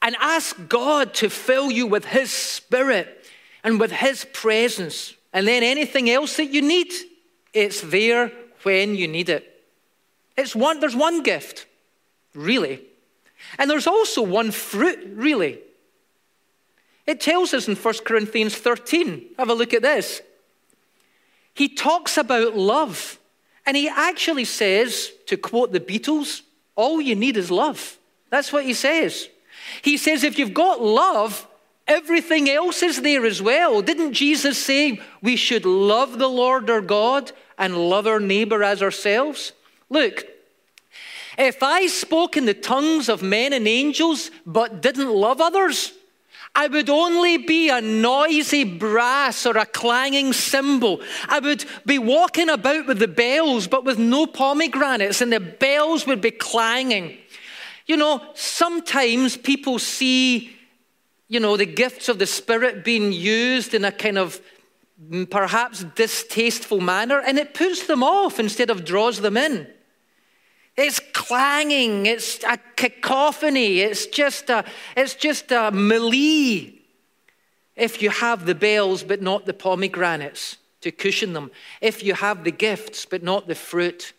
and 0.02 0.16
ask 0.20 0.56
God 0.68 1.14
to 1.14 1.28
fill 1.28 1.70
you 1.70 1.86
with 1.86 2.06
His 2.06 2.32
Spirit 2.32 3.19
and 3.62 3.80
with 3.80 3.92
His 3.92 4.24
presence. 4.32 5.14
And 5.32 5.46
then 5.46 5.62
anything 5.62 6.10
else 6.10 6.36
that 6.36 6.46
you 6.46 6.62
need, 6.62 6.92
it's 7.52 7.80
there 7.80 8.32
when 8.62 8.94
you 8.94 9.08
need 9.08 9.28
it. 9.28 9.46
It's 10.36 10.54
one, 10.54 10.80
there's 10.80 10.96
one 10.96 11.22
gift, 11.22 11.66
really. 12.34 12.82
And 13.58 13.70
there's 13.70 13.86
also 13.86 14.22
one 14.22 14.50
fruit, 14.50 14.98
really. 15.14 15.60
It 17.06 17.20
tells 17.20 17.54
us 17.54 17.68
in 17.68 17.76
1 17.76 17.94
Corinthians 18.04 18.56
13. 18.56 19.24
Have 19.38 19.50
a 19.50 19.54
look 19.54 19.74
at 19.74 19.82
this. 19.82 20.22
He 21.54 21.68
talks 21.68 22.16
about 22.16 22.56
love. 22.56 23.18
And 23.66 23.76
he 23.76 23.88
actually 23.88 24.44
says, 24.44 25.10
to 25.26 25.36
quote 25.36 25.72
the 25.72 25.80
Beatles, 25.80 26.42
all 26.76 27.00
you 27.00 27.14
need 27.14 27.36
is 27.36 27.50
love. 27.50 27.98
That's 28.30 28.52
what 28.52 28.64
he 28.64 28.74
says. 28.74 29.28
He 29.82 29.96
says, 29.96 30.24
if 30.24 30.38
you've 30.38 30.54
got 30.54 30.80
love, 30.80 31.46
everything 31.90 32.48
else 32.48 32.82
is 32.82 33.02
there 33.02 33.26
as 33.26 33.42
well. 33.42 33.82
Didn't 33.82 34.14
Jesus 34.14 34.56
say 34.56 35.00
we 35.20 35.36
should 35.36 35.66
love 35.66 36.18
the 36.18 36.28
Lord 36.28 36.70
our 36.70 36.80
God 36.80 37.32
and 37.58 37.76
love 37.76 38.06
our 38.06 38.20
neighbor 38.20 38.62
as 38.62 38.82
ourselves? 38.82 39.52
Look, 39.90 40.24
if 41.36 41.62
I 41.62 41.88
spoke 41.88 42.36
in 42.36 42.46
the 42.46 42.54
tongues 42.54 43.08
of 43.08 43.22
men 43.22 43.52
and 43.52 43.66
angels 43.66 44.30
but 44.46 44.80
didn't 44.80 45.10
love 45.12 45.40
others, 45.40 45.92
I 46.54 46.66
would 46.66 46.90
only 46.90 47.38
be 47.38 47.68
a 47.70 47.80
noisy 47.80 48.64
brass 48.64 49.46
or 49.46 49.56
a 49.56 49.66
clanging 49.66 50.32
cymbal. 50.32 51.00
I 51.28 51.38
would 51.38 51.64
be 51.86 51.98
walking 51.98 52.48
about 52.48 52.86
with 52.86 52.98
the 52.98 53.08
bells, 53.08 53.66
but 53.66 53.84
with 53.84 53.98
no 53.98 54.26
pomegranates, 54.26 55.20
and 55.20 55.32
the 55.32 55.40
bells 55.40 56.06
would 56.06 56.20
be 56.20 56.32
clanging. 56.32 57.16
You 57.86 57.96
know, 57.96 58.22
sometimes 58.34 59.36
people 59.36 59.78
see, 59.78 60.56
you 61.30 61.38
know, 61.38 61.56
the 61.56 61.64
gifts 61.64 62.08
of 62.08 62.18
the 62.18 62.26
Spirit 62.26 62.84
being 62.84 63.12
used 63.12 63.72
in 63.72 63.84
a 63.84 63.92
kind 63.92 64.18
of 64.18 64.40
perhaps 65.30 65.84
distasteful 65.94 66.80
manner, 66.80 67.20
and 67.20 67.38
it 67.38 67.54
puts 67.54 67.86
them 67.86 68.02
off 68.02 68.40
instead 68.40 68.68
of 68.68 68.84
draws 68.84 69.20
them 69.20 69.36
in. 69.36 69.68
It's 70.76 70.98
clanging, 71.12 72.06
it's 72.06 72.42
a 72.42 72.58
cacophony, 72.74 73.78
it's 73.78 74.06
just 74.06 74.50
a, 74.50 74.64
it's 74.96 75.14
just 75.14 75.52
a 75.52 75.70
melee. 75.70 76.74
If 77.76 78.02
you 78.02 78.10
have 78.10 78.44
the 78.44 78.54
bells 78.56 79.04
but 79.04 79.22
not 79.22 79.46
the 79.46 79.54
pomegranates 79.54 80.56
to 80.80 80.90
cushion 80.90 81.32
them, 81.32 81.52
if 81.80 82.02
you 82.02 82.14
have 82.14 82.42
the 82.42 82.50
gifts 82.50 83.06
but 83.06 83.22
not 83.22 83.46
the 83.46 83.54
fruit, 83.54 84.14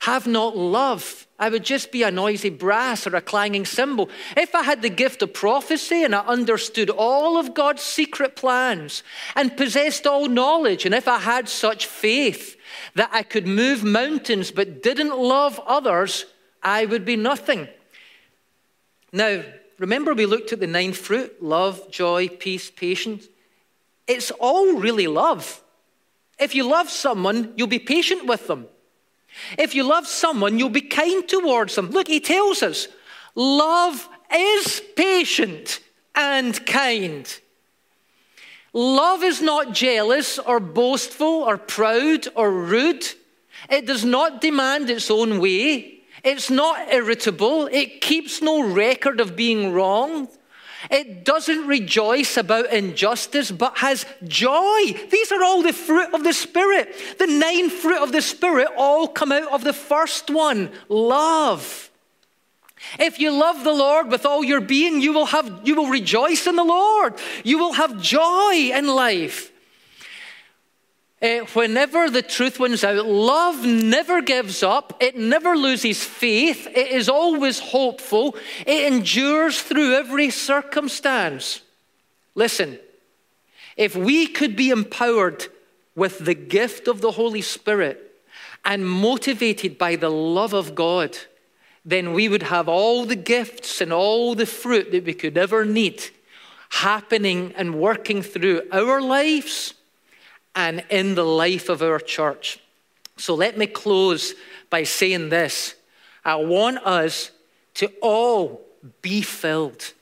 have 0.00 0.26
not 0.26 0.56
love. 0.56 1.23
I 1.38 1.48
would 1.48 1.64
just 1.64 1.90
be 1.90 2.04
a 2.04 2.12
noisy 2.12 2.50
brass 2.50 3.06
or 3.06 3.16
a 3.16 3.20
clanging 3.20 3.66
cymbal. 3.66 4.08
If 4.36 4.54
I 4.54 4.62
had 4.62 4.82
the 4.82 4.88
gift 4.88 5.20
of 5.20 5.34
prophecy 5.34 6.04
and 6.04 6.14
I 6.14 6.20
understood 6.20 6.90
all 6.90 7.36
of 7.38 7.54
God's 7.54 7.82
secret 7.82 8.36
plans 8.36 9.02
and 9.34 9.56
possessed 9.56 10.06
all 10.06 10.28
knowledge, 10.28 10.86
and 10.86 10.94
if 10.94 11.08
I 11.08 11.18
had 11.18 11.48
such 11.48 11.86
faith 11.86 12.56
that 12.94 13.10
I 13.12 13.24
could 13.24 13.48
move 13.48 13.82
mountains 13.82 14.52
but 14.52 14.82
didn't 14.82 15.18
love 15.18 15.60
others, 15.66 16.26
I 16.62 16.86
would 16.86 17.04
be 17.04 17.16
nothing. 17.16 17.68
Now, 19.12 19.42
remember 19.78 20.14
we 20.14 20.26
looked 20.26 20.52
at 20.52 20.60
the 20.60 20.68
nine 20.68 20.92
fruit 20.92 21.42
love, 21.42 21.90
joy, 21.90 22.28
peace, 22.28 22.70
patience. 22.70 23.26
It's 24.06 24.30
all 24.30 24.74
really 24.74 25.08
love. 25.08 25.62
If 26.38 26.54
you 26.54 26.68
love 26.68 26.90
someone, 26.90 27.54
you'll 27.56 27.66
be 27.66 27.78
patient 27.80 28.26
with 28.26 28.46
them. 28.46 28.68
If 29.58 29.74
you 29.74 29.84
love 29.84 30.06
someone, 30.06 30.58
you'll 30.58 30.70
be 30.70 30.80
kind 30.80 31.26
towards 31.28 31.74
them. 31.74 31.90
Look, 31.90 32.08
he 32.08 32.20
tells 32.20 32.62
us 32.62 32.88
love 33.34 34.08
is 34.32 34.82
patient 34.96 35.80
and 36.14 36.64
kind. 36.66 37.40
Love 38.72 39.22
is 39.22 39.40
not 39.40 39.72
jealous 39.72 40.38
or 40.38 40.58
boastful 40.58 41.26
or 41.26 41.56
proud 41.56 42.26
or 42.34 42.50
rude. 42.50 43.04
It 43.70 43.86
does 43.86 44.04
not 44.04 44.40
demand 44.40 44.90
its 44.90 45.10
own 45.10 45.40
way. 45.40 46.00
It's 46.24 46.50
not 46.50 46.92
irritable. 46.92 47.66
It 47.66 48.00
keeps 48.00 48.42
no 48.42 48.62
record 48.62 49.20
of 49.20 49.36
being 49.36 49.72
wrong. 49.72 50.28
It 50.90 51.24
doesn't 51.24 51.66
rejoice 51.66 52.36
about 52.36 52.72
injustice, 52.72 53.50
but 53.50 53.78
has 53.78 54.06
joy. 54.26 54.92
These 55.10 55.32
are 55.32 55.42
all 55.42 55.62
the 55.62 55.72
fruit 55.72 56.12
of 56.12 56.24
the 56.24 56.32
Spirit. 56.32 56.94
The 57.18 57.26
nine 57.26 57.70
fruit 57.70 58.02
of 58.02 58.12
the 58.12 58.22
Spirit 58.22 58.68
all 58.76 59.08
come 59.08 59.32
out 59.32 59.50
of 59.52 59.64
the 59.64 59.72
first 59.72 60.30
one 60.30 60.70
love. 60.88 61.90
If 62.98 63.18
you 63.18 63.30
love 63.30 63.64
the 63.64 63.72
Lord 63.72 64.10
with 64.10 64.26
all 64.26 64.44
your 64.44 64.60
being, 64.60 65.00
you 65.00 65.12
will, 65.12 65.26
have, 65.26 65.60
you 65.64 65.74
will 65.74 65.88
rejoice 65.88 66.46
in 66.46 66.56
the 66.56 66.64
Lord. 66.64 67.14
You 67.42 67.58
will 67.58 67.72
have 67.72 68.00
joy 68.00 68.70
in 68.74 68.86
life. 68.86 69.50
Uh, 71.24 71.38
whenever 71.54 72.10
the 72.10 72.20
truth 72.20 72.60
wins 72.60 72.84
out, 72.84 73.06
love 73.06 73.64
never 73.64 74.20
gives 74.20 74.62
up. 74.62 74.94
It 75.00 75.16
never 75.16 75.56
loses 75.56 76.04
faith. 76.04 76.66
It 76.66 76.88
is 76.88 77.08
always 77.08 77.58
hopeful. 77.58 78.36
It 78.66 78.92
endures 78.92 79.62
through 79.62 79.94
every 79.94 80.28
circumstance. 80.28 81.62
Listen, 82.34 82.78
if 83.74 83.96
we 83.96 84.26
could 84.26 84.54
be 84.54 84.68
empowered 84.68 85.46
with 85.96 86.18
the 86.18 86.34
gift 86.34 86.88
of 86.88 87.00
the 87.00 87.12
Holy 87.12 87.40
Spirit 87.40 88.20
and 88.62 88.86
motivated 88.86 89.78
by 89.78 89.96
the 89.96 90.10
love 90.10 90.52
of 90.52 90.74
God, 90.74 91.16
then 91.86 92.12
we 92.12 92.28
would 92.28 92.42
have 92.42 92.68
all 92.68 93.06
the 93.06 93.16
gifts 93.16 93.80
and 93.80 93.94
all 93.94 94.34
the 94.34 94.44
fruit 94.44 94.92
that 94.92 95.06
we 95.06 95.14
could 95.14 95.38
ever 95.38 95.64
need 95.64 96.02
happening 96.68 97.54
and 97.56 97.80
working 97.80 98.20
through 98.20 98.60
our 98.70 99.00
lives 99.00 99.72
and 100.54 100.84
in 100.90 101.14
the 101.14 101.24
life 101.24 101.68
of 101.68 101.82
our 101.82 101.98
church. 101.98 102.60
So 103.16 103.34
let 103.34 103.56
me 103.56 103.66
close 103.66 104.34
by 104.70 104.84
saying 104.84 105.28
this 105.28 105.74
I 106.24 106.36
want 106.36 106.78
us 106.78 107.30
to 107.74 107.90
all 108.00 108.62
be 109.02 109.22
filled. 109.22 109.92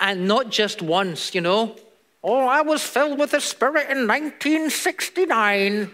And 0.00 0.26
not 0.26 0.50
just 0.50 0.82
once, 0.82 1.34
you 1.34 1.40
know. 1.40 1.76
Oh, 2.24 2.46
I 2.46 2.62
was 2.62 2.82
filled 2.82 3.18
with 3.18 3.32
the 3.32 3.40
Spirit 3.40 3.90
in 3.90 4.06
1969. 4.06 5.90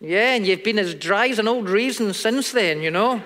Yeah, 0.00 0.34
and 0.34 0.46
you've 0.46 0.64
been 0.64 0.78
as 0.78 0.94
dry 0.94 1.28
as 1.28 1.38
an 1.38 1.48
old 1.48 1.68
raisin 1.68 2.14
since 2.14 2.52
then, 2.52 2.82
you 2.82 2.90
know. 2.90 3.22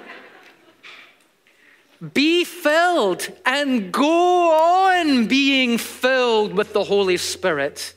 Be 2.13 2.45
filled 2.45 3.29
and 3.47 3.93
go 3.93 4.51
on 4.51 5.27
being 5.27 5.79
filled 5.79 6.55
with 6.55 6.73
the 6.73 6.85
Holy 6.85 7.17
Spirit. 7.17 7.95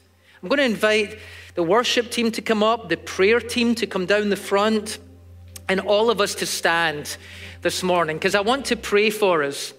I'm 0.48 0.56
going 0.56 0.60
to 0.60 0.76
invite 0.76 1.20
the 1.56 1.64
worship 1.64 2.10
team 2.10 2.32
to 2.32 2.42
come 2.42 2.64
up, 2.64 2.88
the 2.88 2.96
prayer 2.96 3.42
team 3.42 3.76
to 3.76 3.86
come 3.86 4.06
down 4.06 4.30
the 4.30 4.38
front, 4.38 4.98
and 5.68 5.82
all 5.82 6.10
of 6.10 6.22
us 6.22 6.36
to 6.36 6.46
stand 6.46 7.18
this 7.64 7.84
morning 7.84 8.16
because 8.16 8.34
I 8.34 8.40
want 8.40 8.68
to 8.68 8.78
pray 8.78 9.10
for 9.10 9.44
us. 9.44 9.74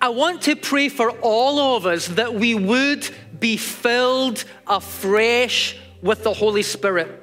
I 0.00 0.08
want 0.08 0.40
to 0.44 0.56
pray 0.56 0.88
for 0.88 1.10
all 1.20 1.76
of 1.76 1.84
us 1.84 2.06
that 2.08 2.32
we 2.32 2.54
would 2.54 3.06
be 3.38 3.58
filled 3.58 4.42
afresh 4.66 5.76
with 6.00 6.24
the 6.24 6.32
Holy 6.32 6.62
Spirit. 6.62 7.22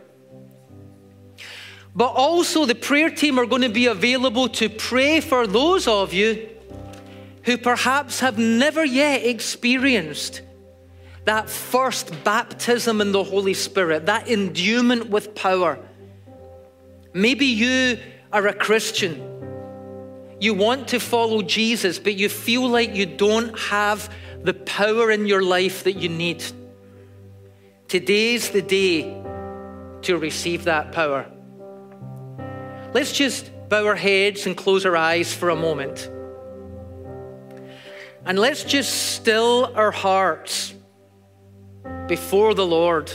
But 1.95 2.09
also, 2.09 2.65
the 2.65 2.75
prayer 2.75 3.09
team 3.09 3.39
are 3.39 3.47
going 3.47 3.63
to 3.63 3.69
be 3.69 3.87
available 3.87 4.49
to 4.49 4.69
pray 4.69 5.19
for 5.19 5.47
those 5.47 5.87
of 5.87 6.13
you 6.13 6.47
who 7.45 7.57
perhaps 7.57 8.19
have 8.19 8.37
never 8.37 8.85
yet 8.85 9.25
experienced 9.25 10.43
that 11.25 11.49
first 11.49 12.23
baptism 12.23 13.01
in 13.01 13.11
the 13.11 13.23
Holy 13.23 13.53
Spirit, 13.53 14.07
that 14.07 14.27
endowment 14.27 15.09
with 15.09 15.35
power. 15.35 15.77
Maybe 17.13 17.45
you 17.45 17.99
are 18.33 18.47
a 18.47 18.53
Christian. 18.53 19.27
You 20.39 20.53
want 20.55 20.87
to 20.89 20.99
follow 20.99 21.41
Jesus, 21.43 21.99
but 21.99 22.15
you 22.15 22.27
feel 22.27 22.67
like 22.67 22.95
you 22.95 23.05
don't 23.05 23.57
have 23.59 24.11
the 24.43 24.53
power 24.53 25.11
in 25.11 25.27
your 25.27 25.43
life 25.43 25.83
that 25.83 25.93
you 25.93 26.09
need. 26.09 26.43
Today's 27.87 28.49
the 28.49 28.61
day 28.61 29.21
to 30.03 30.17
receive 30.17 30.63
that 30.63 30.91
power. 30.91 31.29
Let's 32.93 33.13
just 33.13 33.51
bow 33.69 33.85
our 33.85 33.95
heads 33.95 34.47
and 34.47 34.57
close 34.57 34.85
our 34.85 34.97
eyes 34.97 35.33
for 35.33 35.49
a 35.49 35.55
moment. 35.55 36.09
And 38.25 38.39
let's 38.39 38.63
just 38.63 39.13
still 39.13 39.71
our 39.75 39.91
hearts 39.91 40.73
before 42.07 42.53
the 42.53 42.65
Lord. 42.65 43.11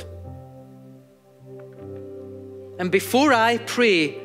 And 2.79 2.91
before 2.91 3.33
I 3.33 3.59
pray, 3.59 4.19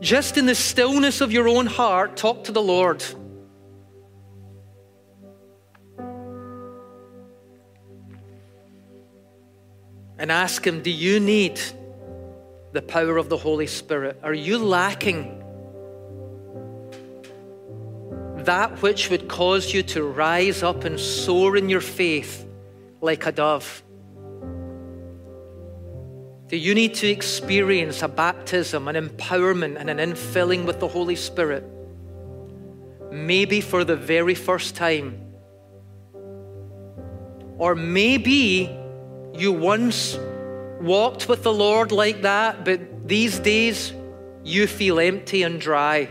just 0.00 0.36
in 0.36 0.46
the 0.46 0.54
stillness 0.54 1.20
of 1.20 1.32
your 1.32 1.48
own 1.48 1.66
heart, 1.66 2.16
talk 2.16 2.44
to 2.44 2.52
the 2.52 2.62
Lord. 2.62 3.04
And 10.18 10.30
ask 10.30 10.66
Him, 10.66 10.82
Do 10.82 10.90
you 10.90 11.20
need 11.20 11.60
the 12.72 12.82
power 12.82 13.16
of 13.16 13.28
the 13.28 13.36
Holy 13.36 13.66
Spirit? 13.66 14.20
Are 14.22 14.34
you 14.34 14.58
lacking 14.58 15.40
that 18.44 18.80
which 18.82 19.10
would 19.10 19.28
cause 19.28 19.72
you 19.72 19.82
to 19.82 20.02
rise 20.02 20.62
up 20.62 20.84
and 20.84 20.98
soar 20.98 21.56
in 21.56 21.68
your 21.68 21.80
faith 21.80 22.46
like 23.00 23.26
a 23.26 23.32
dove? 23.32 23.82
Do 26.48 26.56
you 26.56 26.74
need 26.74 26.94
to 26.94 27.06
experience 27.06 28.02
a 28.02 28.08
baptism, 28.08 28.88
an 28.88 28.96
empowerment, 28.96 29.76
and 29.78 29.88
an 29.88 29.98
infilling 29.98 30.66
with 30.66 30.80
the 30.80 30.88
Holy 30.88 31.14
Spirit? 31.14 31.64
Maybe 33.12 33.60
for 33.60 33.84
the 33.84 33.94
very 33.94 34.34
first 34.34 34.74
time. 34.74 35.20
Or 37.56 37.76
maybe 37.76 38.68
you 39.34 39.52
once 39.52 40.18
walked 40.80 41.28
with 41.28 41.44
the 41.44 41.52
Lord 41.52 41.92
like 41.92 42.22
that, 42.22 42.64
but 42.64 43.06
these 43.06 43.38
days 43.38 43.92
you 44.42 44.66
feel 44.66 44.98
empty 44.98 45.44
and 45.44 45.60
dry, 45.60 46.08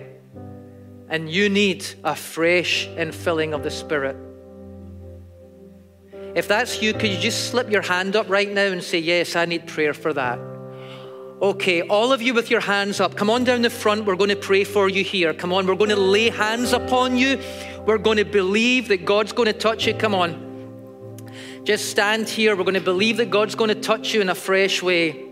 and 1.09 1.29
you 1.29 1.49
need 1.49 1.85
a 2.03 2.15
fresh 2.15 2.87
infilling 2.89 3.53
of 3.53 3.63
the 3.63 3.71
Spirit. 3.71 4.15
If 6.35 6.47
that's 6.47 6.81
you, 6.81 6.93
could 6.93 7.09
you 7.09 7.17
just 7.17 7.49
slip 7.49 7.71
your 7.71 7.81
hand 7.81 8.15
up 8.15 8.29
right 8.29 8.49
now 8.49 8.67
and 8.67 8.83
say, 8.83 8.99
Yes, 8.99 9.35
I 9.35 9.45
need 9.45 9.67
prayer 9.67 9.93
for 9.93 10.13
that? 10.13 10.39
Okay, 11.41 11.81
all 11.83 12.11
of 12.11 12.21
you 12.21 12.33
with 12.33 12.51
your 12.51 12.59
hands 12.59 12.99
up, 12.99 13.15
come 13.15 13.29
on 13.29 13.45
down 13.45 13.61
the 13.61 13.69
front. 13.69 14.05
We're 14.05 14.17
going 14.17 14.29
to 14.29 14.35
pray 14.35 14.65
for 14.65 14.89
you 14.89 15.05
here. 15.05 15.33
Come 15.33 15.53
on, 15.53 15.65
we're 15.65 15.75
going 15.75 15.89
to 15.89 15.95
lay 15.95 16.29
hands 16.29 16.73
upon 16.73 17.15
you. 17.15 17.39
We're 17.85 17.97
going 17.97 18.17
to 18.17 18.25
believe 18.25 18.89
that 18.89 19.05
God's 19.05 19.31
going 19.31 19.45
to 19.45 19.53
touch 19.53 19.87
you. 19.87 19.93
Come 19.93 20.13
on. 20.13 20.49
Just 21.63 21.89
stand 21.89 22.27
here. 22.27 22.57
We're 22.57 22.63
going 22.63 22.73
to 22.73 22.81
believe 22.81 23.17
that 23.17 23.29
God's 23.29 23.55
going 23.55 23.69
to 23.69 23.79
touch 23.79 24.13
you 24.13 24.19
in 24.19 24.27
a 24.27 24.35
fresh 24.35 24.81
way. 24.81 25.29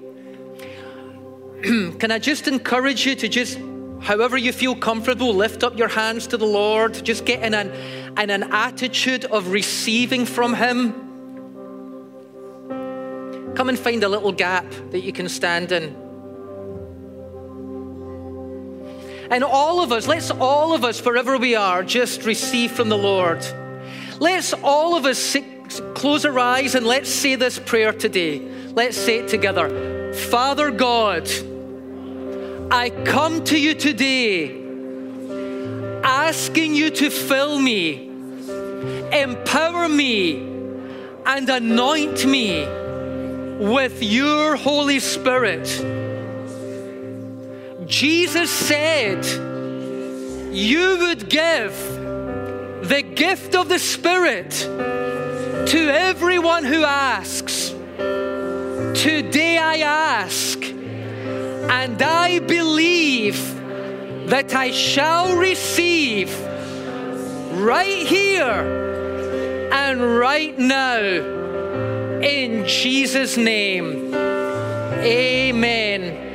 Can 1.62 2.12
I 2.12 2.20
just 2.20 2.48
encourage 2.48 3.06
you 3.06 3.16
to 3.16 3.28
just, 3.28 3.60
however 4.08 4.38
you 4.38 4.53
feel 4.53 4.74
comfortable, 4.74 5.34
lift 5.34 5.66
up 5.66 5.78
your 5.78 5.89
hands 5.89 6.28
to 6.28 6.38
the 6.38 6.45
Lord. 6.45 6.93
Just 7.03 7.26
get 7.26 7.43
in 7.43 7.53
an, 7.53 7.72
in 8.18 8.30
an 8.30 8.53
attitude 8.53 9.26
of 9.26 9.51
receiving 9.51 10.26
from 10.26 10.53
Him. 10.53 10.93
Come 13.53 13.68
and 13.68 13.78
find 13.78 14.01
a 14.05 14.08
little 14.08 14.32
gap 14.32 14.66
that 14.91 15.01
you 15.01 15.12
can 15.12 15.28
stand 15.28 15.74
in. 15.74 15.93
And 19.30 19.43
all 19.43 19.84
of 19.84 19.91
us, 19.91 20.08
let's 20.08 20.32
all 20.32 20.74
of 20.74 20.86
us, 20.86 21.03
wherever 21.03 21.38
we 21.38 21.55
are, 21.55 21.84
just 21.84 22.24
receive 22.24 22.72
from 22.72 22.88
the 22.88 22.97
Lord. 22.97 23.45
Let's 24.22 24.53
all 24.53 24.95
of 24.95 25.05
us 25.05 25.36
close 25.95 26.24
our 26.24 26.39
eyes 26.39 26.76
and 26.76 26.88
let's 26.88 27.10
say 27.10 27.36
this 27.36 27.60
prayer 27.60 27.91
today. 27.91 28.39
Let's 28.39 28.95
say 28.95 29.18
it 29.18 29.28
together. 29.28 30.14
Father 30.14 30.72
God, 30.72 31.30
I 32.70 32.89
come 32.89 33.45
to 33.45 33.57
you 33.59 33.74
today 33.74 34.63
asking 36.03 36.76
you 36.76 36.89
to 36.89 37.09
fill 37.09 37.57
me, 37.57 38.09
empower 39.13 39.88
me, 39.88 40.39
and 41.26 41.49
anoint 41.49 42.26
me 42.26 42.65
with 43.59 44.03
your 44.03 44.57
Holy 44.57 44.99
Spirit. 44.99 45.65
Jesus 47.88 48.51
said, 48.51 49.26
You 50.53 50.97
would 50.99 51.30
give 51.30 51.74
the 52.84 53.01
gift 53.01 53.55
of 53.55 53.70
the 53.70 53.80
Spirit 53.80 54.51
to 54.51 55.89
everyone 55.89 56.65
who 56.65 56.84
asks. 56.84 57.70
Today 58.99 59.57
I 59.57 59.78
ask, 59.78 60.77
and 61.70 62.01
I 62.01 62.39
believe 62.39 63.55
that 64.30 64.53
I 64.53 64.72
shall 64.72 65.38
receive 65.38 66.30
right 67.53 68.05
here 68.05 69.70
and 69.72 70.18
right 70.18 70.57
now 70.57 70.99
in 72.22 72.68
Jesus' 72.68 73.38
name. 73.38 74.13
Amen. 75.03 76.26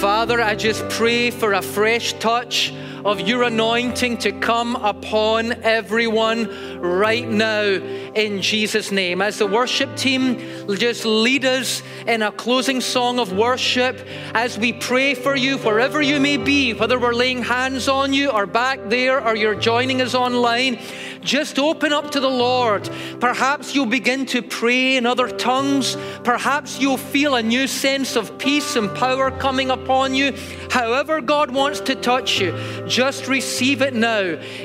Father, 0.00 0.40
I 0.40 0.54
just 0.54 0.88
pray 0.88 1.30
for 1.30 1.54
a 1.54 1.62
fresh 1.62 2.12
touch 2.14 2.72
of 3.04 3.20
your 3.20 3.42
anointing 3.44 4.18
to 4.18 4.32
come 4.32 4.76
upon 4.76 5.52
everyone 5.62 6.80
right 6.80 7.28
now 7.28 7.62
in 7.62 8.42
Jesus' 8.42 8.90
name. 8.90 9.22
As 9.22 9.38
the 9.38 9.46
worship 9.46 9.96
team 9.96 10.38
just 10.76 11.04
lead 11.04 11.44
us 11.44 11.82
in 12.06 12.22
a 12.22 12.32
closing 12.32 12.80
song 12.80 13.18
of 13.18 13.32
worship, 13.32 14.06
as 14.34 14.58
we 14.58 14.72
pray 14.72 15.14
for 15.14 15.36
you, 15.36 15.58
wherever 15.58 16.00
you 16.00 16.20
may 16.20 16.36
be, 16.36 16.74
whether 16.74 16.98
we're 16.98 17.14
laying 17.14 17.42
hands 17.42 17.88
on 17.88 18.12
you 18.12 18.30
or 18.30 18.46
back 18.46 18.80
there 18.86 19.24
or 19.24 19.36
you're 19.36 19.54
joining 19.54 20.00
us 20.00 20.14
online, 20.14 20.78
just 21.20 21.58
open 21.58 21.92
up 21.92 22.10
to 22.12 22.20
the 22.20 22.28
Lord. 22.28 22.88
Perhaps 23.20 23.74
you'll 23.74 23.86
begin 23.86 24.24
to 24.26 24.42
pray 24.42 24.96
in 24.96 25.06
other 25.06 25.28
tongues. 25.28 25.96
Perhaps 26.24 26.80
you'll 26.80 26.96
feel 26.96 27.34
a 27.34 27.42
new 27.42 27.66
sense 27.66 28.16
of 28.16 28.38
peace 28.38 28.76
and 28.76 28.94
power 28.96 29.30
coming 29.30 29.70
upon 29.70 30.14
you. 30.14 30.32
However, 30.70 31.20
God 31.20 31.50
wants 31.50 31.80
to 31.80 31.94
touch 31.94 32.40
you, 32.40 32.52
just 32.88 33.28
receive 33.28 33.82
it 33.82 33.94
now 33.94 34.20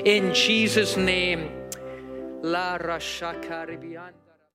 in 0.05 0.33
Jesus' 0.33 0.97
name. 0.97 1.51
La 2.41 2.77
Rasha 2.77 3.41
Caribbean. 3.41 4.22